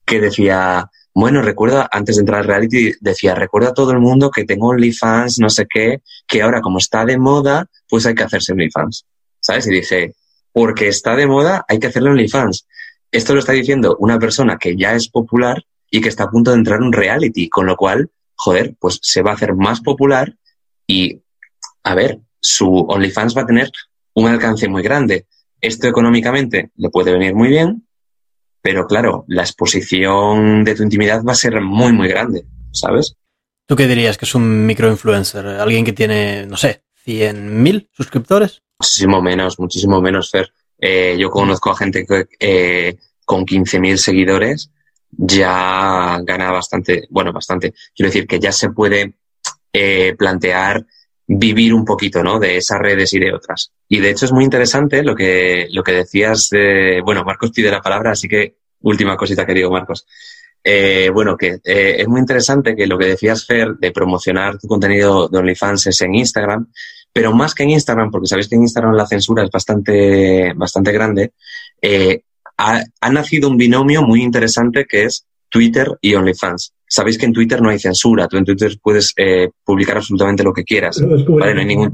[0.05, 4.31] que decía, bueno, recuerda, antes de entrar al reality, decía, recuerda a todo el mundo
[4.31, 8.23] que tengo OnlyFans, no sé qué, que ahora como está de moda, pues hay que
[8.23, 9.05] hacerse OnlyFans.
[9.39, 9.67] ¿Sabes?
[9.67, 10.15] Y dije,
[10.51, 12.67] porque está de moda, hay que hacerle OnlyFans.
[13.11, 16.49] Esto lo está diciendo una persona que ya es popular y que está a punto
[16.51, 19.81] de entrar en un reality, con lo cual, joder, pues se va a hacer más
[19.81, 20.35] popular
[20.87, 21.21] y,
[21.83, 23.69] a ver, su OnlyFans va a tener
[24.15, 25.27] un alcance muy grande.
[25.61, 27.87] Esto económicamente le puede venir muy bien,
[28.63, 33.17] pero claro, la exposición de tu intimidad va a ser muy, muy grande, ¿sabes?
[33.67, 35.45] ¿Tú qué dirías que es un microinfluencer?
[35.45, 38.63] ¿Alguien que tiene, no sé, 100.000 suscriptores?
[38.79, 40.53] Muchísimo menos, muchísimo menos, Fer.
[40.79, 42.95] Eh, yo conozco a gente que eh,
[43.25, 44.71] con 15.000 seguidores
[45.11, 47.73] ya gana bastante, bueno, bastante.
[47.93, 49.15] Quiero decir que ya se puede
[49.73, 50.85] eh, plantear
[51.37, 52.39] vivir un poquito, ¿no?
[52.39, 53.71] De esas redes y de otras.
[53.87, 57.71] Y de hecho es muy interesante lo que, lo que decías de, bueno, Marcos pide
[57.71, 60.05] la palabra, así que última cosita que digo, Marcos.
[60.63, 64.67] Eh, bueno, que eh, es muy interesante que lo que decías, Fer, de promocionar tu
[64.67, 66.71] contenido de OnlyFans es en Instagram,
[67.11, 70.91] pero más que en Instagram, porque sabéis que en Instagram la censura es bastante, bastante
[70.91, 71.33] grande,
[71.81, 72.21] eh,
[72.55, 76.73] ha nacido un binomio muy interesante que es Twitter y OnlyFans.
[76.87, 80.51] Sabéis que en Twitter no hay censura, tú en Twitter puedes eh, publicar absolutamente lo
[80.51, 81.53] que quieras, ¿vale?
[81.53, 81.93] No hay ningún,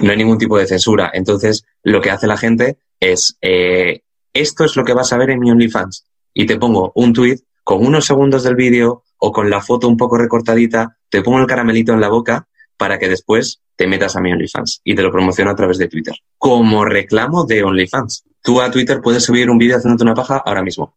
[0.00, 1.08] no hay ningún tipo de censura.
[1.14, 4.00] Entonces, lo que hace la gente es, eh,
[4.32, 6.06] esto es lo que vas a ver en mi OnlyFans.
[6.34, 9.96] Y te pongo un tweet con unos segundos del vídeo o con la foto un
[9.96, 14.20] poco recortadita, te pongo el caramelito en la boca para que después te metas a
[14.20, 16.16] mi OnlyFans y te lo promociono a través de Twitter.
[16.36, 18.24] Como reclamo de OnlyFans.
[18.42, 20.96] Tú a Twitter puedes subir un vídeo haciéndote una paja ahora mismo.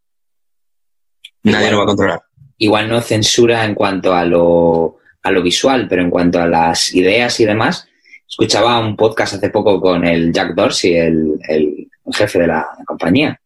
[1.45, 2.21] Nadie lo va a controlar.
[2.57, 6.93] Igual no censura en cuanto a lo, a lo visual, pero en cuanto a las
[6.93, 7.87] ideas y demás,
[8.27, 13.39] escuchaba un podcast hace poco con el Jack Dorsey, el, el jefe de la compañía,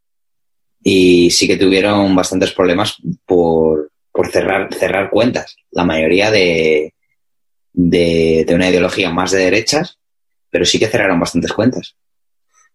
[0.84, 5.58] y sí que tuvieron bastantes problemas por, por cerrar, cerrar cuentas.
[5.72, 6.94] La mayoría de,
[7.74, 9.98] de, de una ideología más de derechas,
[10.50, 11.96] pero sí que cerraron bastantes cuentas.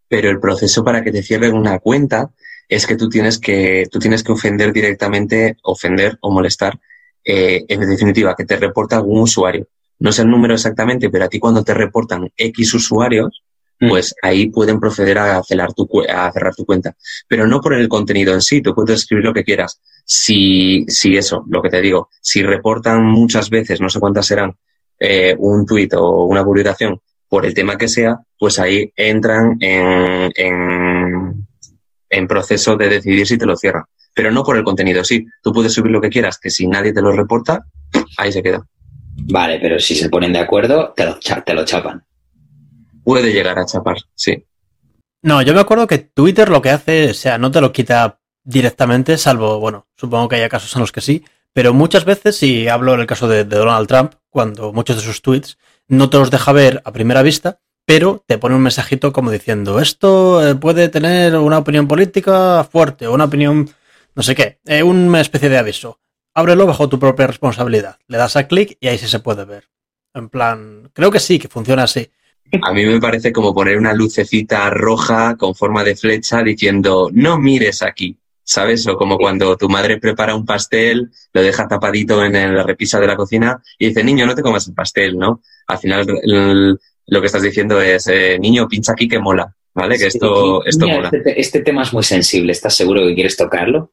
[0.09, 2.31] Pero el proceso para que te cierren una cuenta
[2.69, 6.79] es que tú tienes que, tú tienes que ofender directamente, ofender o molestar,
[7.25, 9.69] eh, en definitiva, que te reporta algún usuario.
[9.99, 13.43] No sé el número exactamente, pero a ti cuando te reportan X usuarios,
[13.81, 13.89] Mm.
[13.89, 16.95] pues ahí pueden proceder a, celar tu, a cerrar tu cuenta.
[17.29, 19.81] Pero no por el contenido en sí, tú puedes escribir lo que quieras.
[20.05, 24.55] Si, si eso, lo que te digo, si reportan muchas veces, no sé cuántas serán,
[24.99, 30.31] eh, un tuit o una publicación por el tema que sea, pues ahí entran en,
[30.37, 31.47] en,
[32.15, 33.85] en proceso de decidir si te lo cierran.
[34.15, 35.27] Pero no por el contenido, sí.
[35.43, 37.65] Tú puedes subir lo que quieras, que si nadie te lo reporta,
[38.17, 38.65] ahí se queda.
[39.17, 42.05] Vale, pero si se ponen de acuerdo, te lo, te lo chapan.
[43.03, 44.45] Puede llegar a chapar, sí.
[45.23, 48.21] No, yo me acuerdo que Twitter lo que hace, o sea, no te lo quita
[48.45, 52.69] directamente, salvo, bueno, supongo que haya casos en los que sí, pero muchas veces, y
[52.69, 55.57] hablo en el caso de, de Donald Trump, cuando muchos de sus tweets
[55.89, 59.81] no te los deja ver a primera vista, pero te pone un mensajito como diciendo,
[59.81, 63.69] esto eh, puede tener una opinión política fuerte, una opinión,
[64.15, 66.01] no sé qué, eh, una especie de aviso.
[66.35, 67.99] Ábrelo bajo tu propia responsabilidad.
[68.09, 69.69] Le das a clic y ahí sí se puede ver.
[70.15, 72.11] En plan, creo que sí, que funciona así.
[72.63, 77.39] A mí me parece como poner una lucecita roja con forma de flecha diciendo, no
[77.39, 78.87] mires aquí, ¿sabes?
[78.87, 83.07] O como cuando tu madre prepara un pastel, lo deja tapadito en la repisa de
[83.07, 85.41] la cocina y dice, niño, no te comas el pastel, ¿no?
[85.67, 86.07] Al final
[87.07, 89.99] lo que estás diciendo es, eh, niño, pincha aquí que mola, ¿vale?
[89.99, 91.09] Que esto, esto mira, mola.
[91.13, 92.53] Este, te- este tema es muy sensible.
[92.53, 93.93] ¿Estás seguro que quieres tocarlo?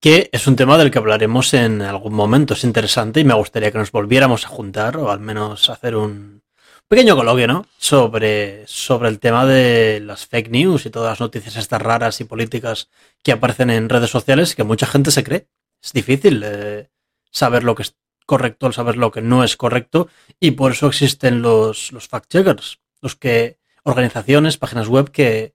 [0.00, 2.52] que es un tema del que hablaremos en algún momento.
[2.52, 6.42] Es interesante y me gustaría que nos volviéramos a juntar o al menos hacer un
[6.88, 7.66] pequeño coloquio, ¿no?
[7.78, 12.24] Sobre, sobre el tema de las fake news y todas las noticias estas raras y
[12.24, 12.90] políticas
[13.22, 15.46] que aparecen en redes sociales y que mucha gente se cree.
[15.82, 16.90] Es difícil eh,
[17.30, 17.84] saber lo que
[18.26, 20.08] correcto, saber lo que no es correcto
[20.40, 25.54] y por eso existen los, los fact-checkers, los que organizaciones, páginas web que,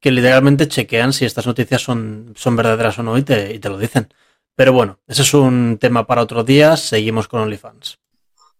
[0.00, 3.68] que literalmente chequean si estas noticias son, son verdaderas o no y te, y te
[3.68, 4.08] lo dicen.
[4.54, 6.76] Pero bueno, ese es un tema para otro día.
[6.76, 7.98] Seguimos con OnlyFans.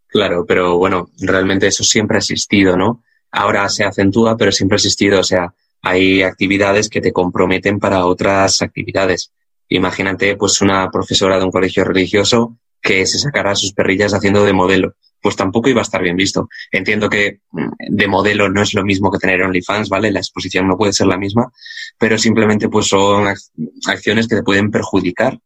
[0.06, 3.02] Claro, pero bueno, realmente eso siempre ha existido, ¿no?
[3.32, 5.18] Ahora se acentúa, pero siempre ha existido.
[5.18, 5.52] O sea,
[5.82, 9.32] hay actividades que te comprometen para otras actividades.
[9.68, 14.52] Imagínate, pues, una profesora de un colegio religioso que se sacara sus perrillas haciendo de
[14.52, 14.94] modelo.
[15.20, 16.48] Pues tampoco iba a estar bien visto.
[16.70, 20.12] Entiendo que mm, de modelo no es lo mismo que tener OnlyFans, ¿vale?
[20.12, 21.50] La exposición no puede ser la misma,
[21.98, 23.50] pero simplemente pues son ac-
[23.86, 25.38] acciones que te pueden perjudicar.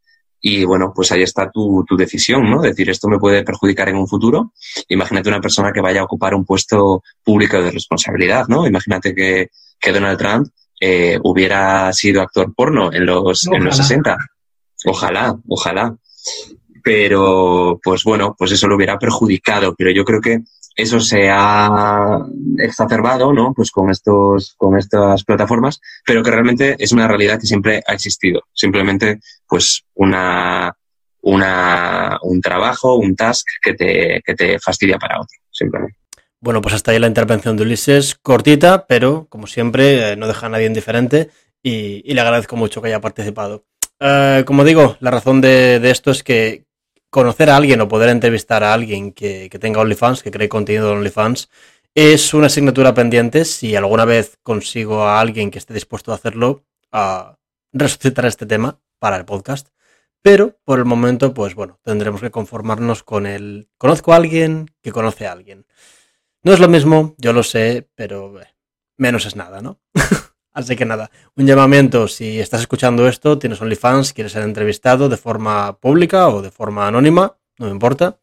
[0.45, 2.61] Y bueno, pues ahí está tu, tu decisión, ¿no?
[2.61, 4.53] Decir, esto me puede perjudicar en un futuro.
[4.89, 8.66] Imagínate una persona que vaya a ocupar un puesto público de responsabilidad, ¿no?
[8.66, 10.49] Imagínate que, que Donald Trump
[10.80, 13.85] eh, hubiera sido actor porno en los, en los Ojalá.
[13.89, 14.16] 60.
[14.87, 15.97] Ojalá, ojalá.
[16.83, 19.74] Pero, pues bueno, pues eso lo hubiera perjudicado.
[19.76, 20.41] Pero yo creo que
[20.74, 22.18] eso se ha
[22.59, 23.53] exacerbado, ¿no?
[23.55, 27.93] Pues con estos, con estas plataformas, pero que realmente es una realidad que siempre ha
[27.93, 28.43] existido.
[28.53, 30.74] Simplemente, pues, una,
[31.20, 35.99] una, un trabajo, un task que te, que te fastidia para otro, simplemente.
[36.41, 40.47] Bueno, pues hasta ahí la intervención de Ulises, cortita, pero como siempre, eh, no deja
[40.47, 41.30] a nadie indiferente
[41.62, 43.64] y, y le agradezco mucho que haya participado.
[44.01, 46.64] Eh, como digo, la razón de, de esto es que
[47.13, 50.93] conocer a alguien o poder entrevistar a alguien que, tenga OnlyFans, que cree contenido de
[50.97, 51.51] OnlyFans,
[51.95, 53.45] es una asignatura pendiente.
[53.45, 57.39] Si alguna vez consigo a alguien que esté dispuesto a hacerlo, a
[57.71, 59.69] resucitar este tema para el podcast.
[60.23, 64.93] Pero por el momento, pues bueno, tendremos que conformarnos con el conozco a alguien que
[64.93, 65.67] conoce a alguien.
[66.43, 68.47] No es lo mismo, yo lo sé, pero eh,
[68.97, 69.83] menos es nada, ¿no?
[70.53, 75.16] Así que nada, un llamamiento, si estás escuchando esto, tienes OnlyFans, quieres ser entrevistado de
[75.16, 78.18] forma pública o de forma anónima, no me importa,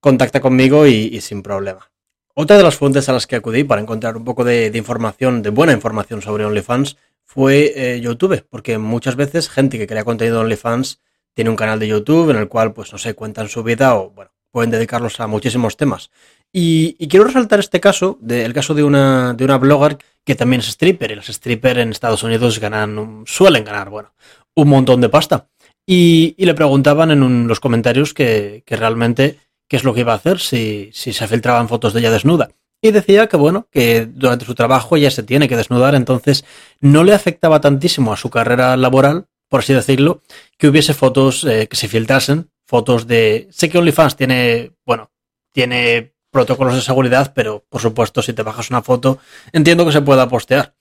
[0.00, 1.90] contacta conmigo y, sin problema.
[2.34, 5.42] Otra de las fuentes a las que acudí para encontrar un poco de, de información,
[5.42, 10.38] de buena información sobre OnlyFans, fue eh, YouTube, porque muchas veces gente que crea contenido
[10.38, 11.00] de OnlyFans
[11.34, 14.10] tiene un canal de YouTube en el cual, pues no sé, cuentan su vida o,
[14.10, 16.10] bueno, pueden dedicarlos a muchísimos temas.
[16.56, 20.60] Y, quiero resaltar este caso, de, el caso de una, de una blogger que también
[20.60, 24.14] es stripper, y las strippers en Estados Unidos ganan, suelen ganar, bueno,
[24.54, 25.48] un montón de pasta.
[25.84, 30.16] Y, le preguntaban en los comentarios que, que realmente qué es lo que iba a
[30.16, 32.50] hacer si, si se filtraban fotos de ella desnuda.
[32.80, 36.44] Y decía que, bueno, que durante su trabajo ella se tiene que desnudar, entonces
[36.78, 40.22] no le afectaba tantísimo a su carrera laboral, por así decirlo,
[40.56, 43.48] que hubiese fotos eh, que se filtrasen, fotos de...
[43.50, 45.10] Sé que OnlyFans tiene, bueno,
[45.52, 49.20] tiene protocolos de seguridad, pero por supuesto, si te bajas una foto,
[49.52, 50.74] entiendo que se pueda postear.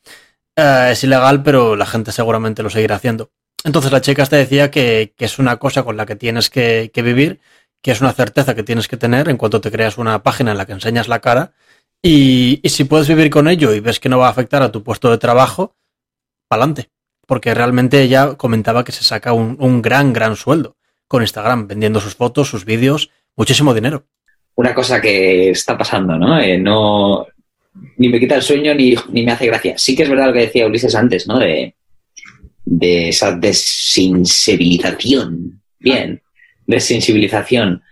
[0.56, 3.32] Eh, es ilegal, pero la gente seguramente lo seguirá haciendo.
[3.64, 7.40] Entonces la chica te decía que, es una cosa con la que tienes que, vivir,
[7.84, 10.58] que es una certeza que tienes que tener en cuanto te creas una página en
[10.58, 11.54] la que enseñas la cara.
[12.02, 14.84] Y, si puedes vivir con ello y ves que no va a afectar a tu
[14.84, 15.76] puesto de trabajo,
[16.50, 16.90] pa'lante.
[17.28, 20.78] Porque realmente ella comentaba que se saca un, un gran, gran sueldo
[21.08, 24.08] con Instagram, vendiendo sus fotos, sus vídeos, muchísimo dinero.
[24.56, 26.40] Una cosa que está pasando, ¿no?
[26.40, 27.28] Eh, no
[27.98, 29.78] ni me quita el sueño ni, ni, me hace gracia.
[29.78, 31.40] Sí que es verdad lo que decía Ulises antes, ¿no?
[31.40, 31.74] De,
[32.66, 35.62] de esa desensibilización.
[35.80, 36.22] Bien,
[36.66, 37.84] desensibilización.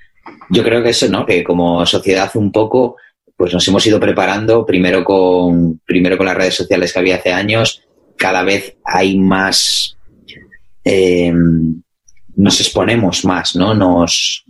[0.50, 1.26] Yo creo que eso, ¿no?
[1.26, 2.96] Que como sociedad un poco,
[3.36, 7.34] pues nos hemos ido preparando primero con, primero con las redes sociales que había hace
[7.34, 7.84] años.
[8.18, 9.98] Cada vez hay más,
[10.84, 11.34] eh,
[12.36, 13.74] nos exponemos más, ¿no?
[13.74, 14.46] Nos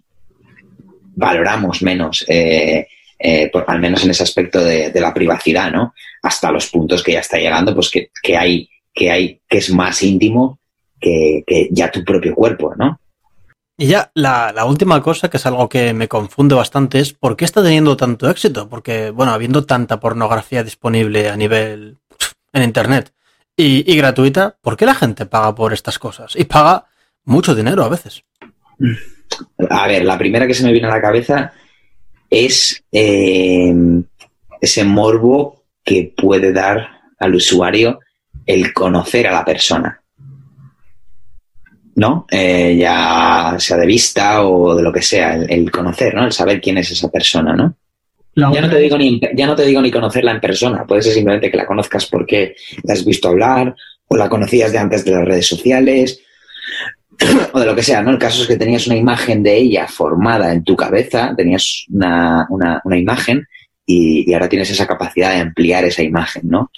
[1.16, 2.88] valoramos menos, eh,
[3.20, 5.94] eh, al menos en ese aspecto de, la privacidad, ¿no?
[6.24, 9.72] Hasta los puntos que ya está llegando, pues que, que hay, que hay, que es
[9.72, 10.60] más íntimo
[11.00, 13.00] que, ya tu propio cuerpo, ¿no?
[13.78, 17.46] Y ya la, última cosa, que es algo que me confunde bastante, es por qué
[17.46, 18.70] está teniendo tanto éxito.
[18.70, 21.98] Porque, bueno, habiendo tanta pornografía disponible a nivel
[22.54, 23.12] en Internet
[23.56, 26.36] y, y gratuita, ¿por qué la gente paga por estas cosas?
[26.36, 26.86] Y paga
[27.24, 28.24] mucho dinero a veces.
[29.70, 31.54] A ver, la primera que se me viene a la cabeza
[32.30, 33.74] es eh,
[34.60, 36.88] ese morbo que puede dar
[37.20, 38.00] al usuario
[38.46, 39.98] el conocer a la persona.
[41.94, 42.26] ¿No?
[42.32, 46.26] Eh, ya sea de vista o de lo que sea, el, conocer, ¿no?
[46.26, 47.76] El saber quién es esa persona, ¿no?
[48.34, 51.12] Ya no, te digo ni, ya no te digo ni conocerla en persona, puede ser
[51.12, 53.76] simplemente que la conozcas porque la has visto hablar
[54.08, 56.22] o la conocías de antes de las redes sociales
[57.54, 58.12] o de lo que sea, ¿no?
[58.12, 62.48] El caso es que tenías una imagen de ella formada en tu cabeza, tenías una,
[62.92, 63.48] imagen
[63.86, 66.72] y, ahora tienes esa capacidad de ampliar esa imagen, ¿no?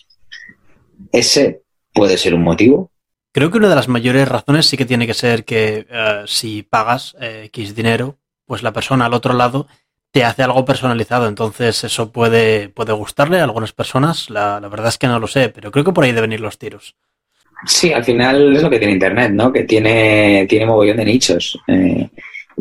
[1.11, 1.61] Ese
[1.93, 2.91] puede ser un motivo.
[3.31, 6.63] Creo que una de las mayores razones sí que tiene que ser que eh, si
[6.63, 9.67] pagas eh, X dinero, pues la persona al otro lado
[10.11, 11.27] te hace algo personalizado.
[11.27, 14.29] Entonces eso puede, puede gustarle a algunas personas.
[14.29, 16.41] La, la verdad es que no lo sé, pero creo que por ahí deben ir
[16.41, 16.95] los tiros.
[17.66, 19.51] Sí, al final es lo que tiene Internet, ¿no?
[19.51, 21.59] Que tiene, tiene mogollón de nichos.
[21.68, 22.09] Eh,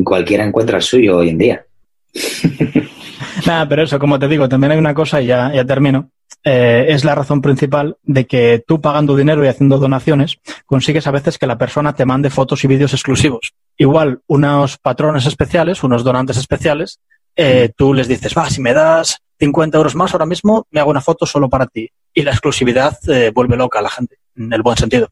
[0.03, 1.65] cualquiera encuentra el suyo hoy en día.
[3.45, 6.09] Nada, pero eso, como te digo, también hay una cosa, y ya, ya termino.
[6.45, 11.11] Eh, es la razón principal de que tú pagando dinero y haciendo donaciones consigues a
[11.11, 13.53] veces que la persona te mande fotos y vídeos exclusivos.
[13.77, 16.99] Igual, unos patrones especiales, unos donantes especiales,
[17.35, 20.91] eh, tú les dices, va, si me das 50 euros más ahora mismo, me hago
[20.91, 21.89] una foto solo para ti.
[22.13, 25.09] Y la exclusividad eh, vuelve loca a la gente, en el buen sentido.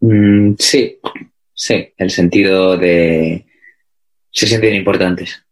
[0.00, 0.98] Mm, sí,
[1.52, 3.46] sí, el sentido de...
[4.30, 5.44] se sienten importantes.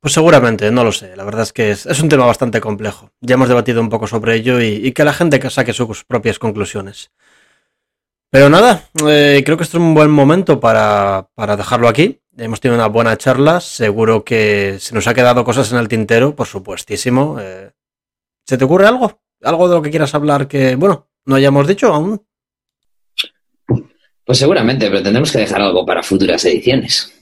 [0.00, 1.14] Pues seguramente, no lo sé.
[1.14, 3.10] La verdad es que es, un tema bastante complejo.
[3.20, 7.10] Ya hemos debatido un poco sobre ello y, que la gente saque sus propias conclusiones.
[8.30, 12.20] Pero nada, eh, creo que este es un buen momento para, para dejarlo aquí.
[12.38, 13.60] Hemos tenido una buena charla.
[13.60, 17.36] Seguro que se nos ha quedado cosas en el tintero, por supuestísimo.
[17.38, 17.72] Eh,
[18.46, 19.20] ¿Se te ocurre algo?
[19.42, 22.20] ¿Algo de lo que quieras hablar que, bueno, no hayamos dicho aún?
[24.24, 27.12] Pues seguramente, pero tendremos que dejar algo para futuras ediciones.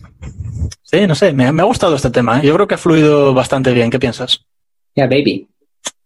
[0.82, 2.38] Sí, no sé, me, ha gustado este tema.
[2.38, 2.46] ¿eh?
[2.46, 3.90] Yo creo que ha fluido bastante bien.
[3.90, 4.44] ¿Qué piensas?
[4.94, 5.48] Ya, baby.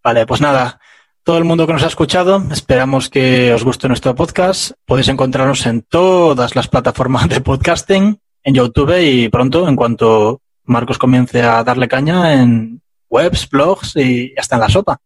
[0.02, 0.80] Vale, pues nada.
[1.24, 4.72] Todo el mundo que nos ha escuchado, esperamos que os guste nuestro podcast.
[4.84, 10.98] Podéis encontrarnos en todas las plataformas de podcasting en YouTube y pronto, en cuanto Marcos
[10.98, 14.98] comience a darle caña en webs, blogs y hasta en la sopa.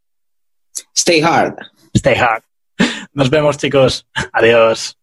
[0.95, 1.57] Stay hard.
[1.95, 2.46] Stay hard.
[3.17, 4.07] Nos vemos, chicos.
[4.31, 4.95] Adiós.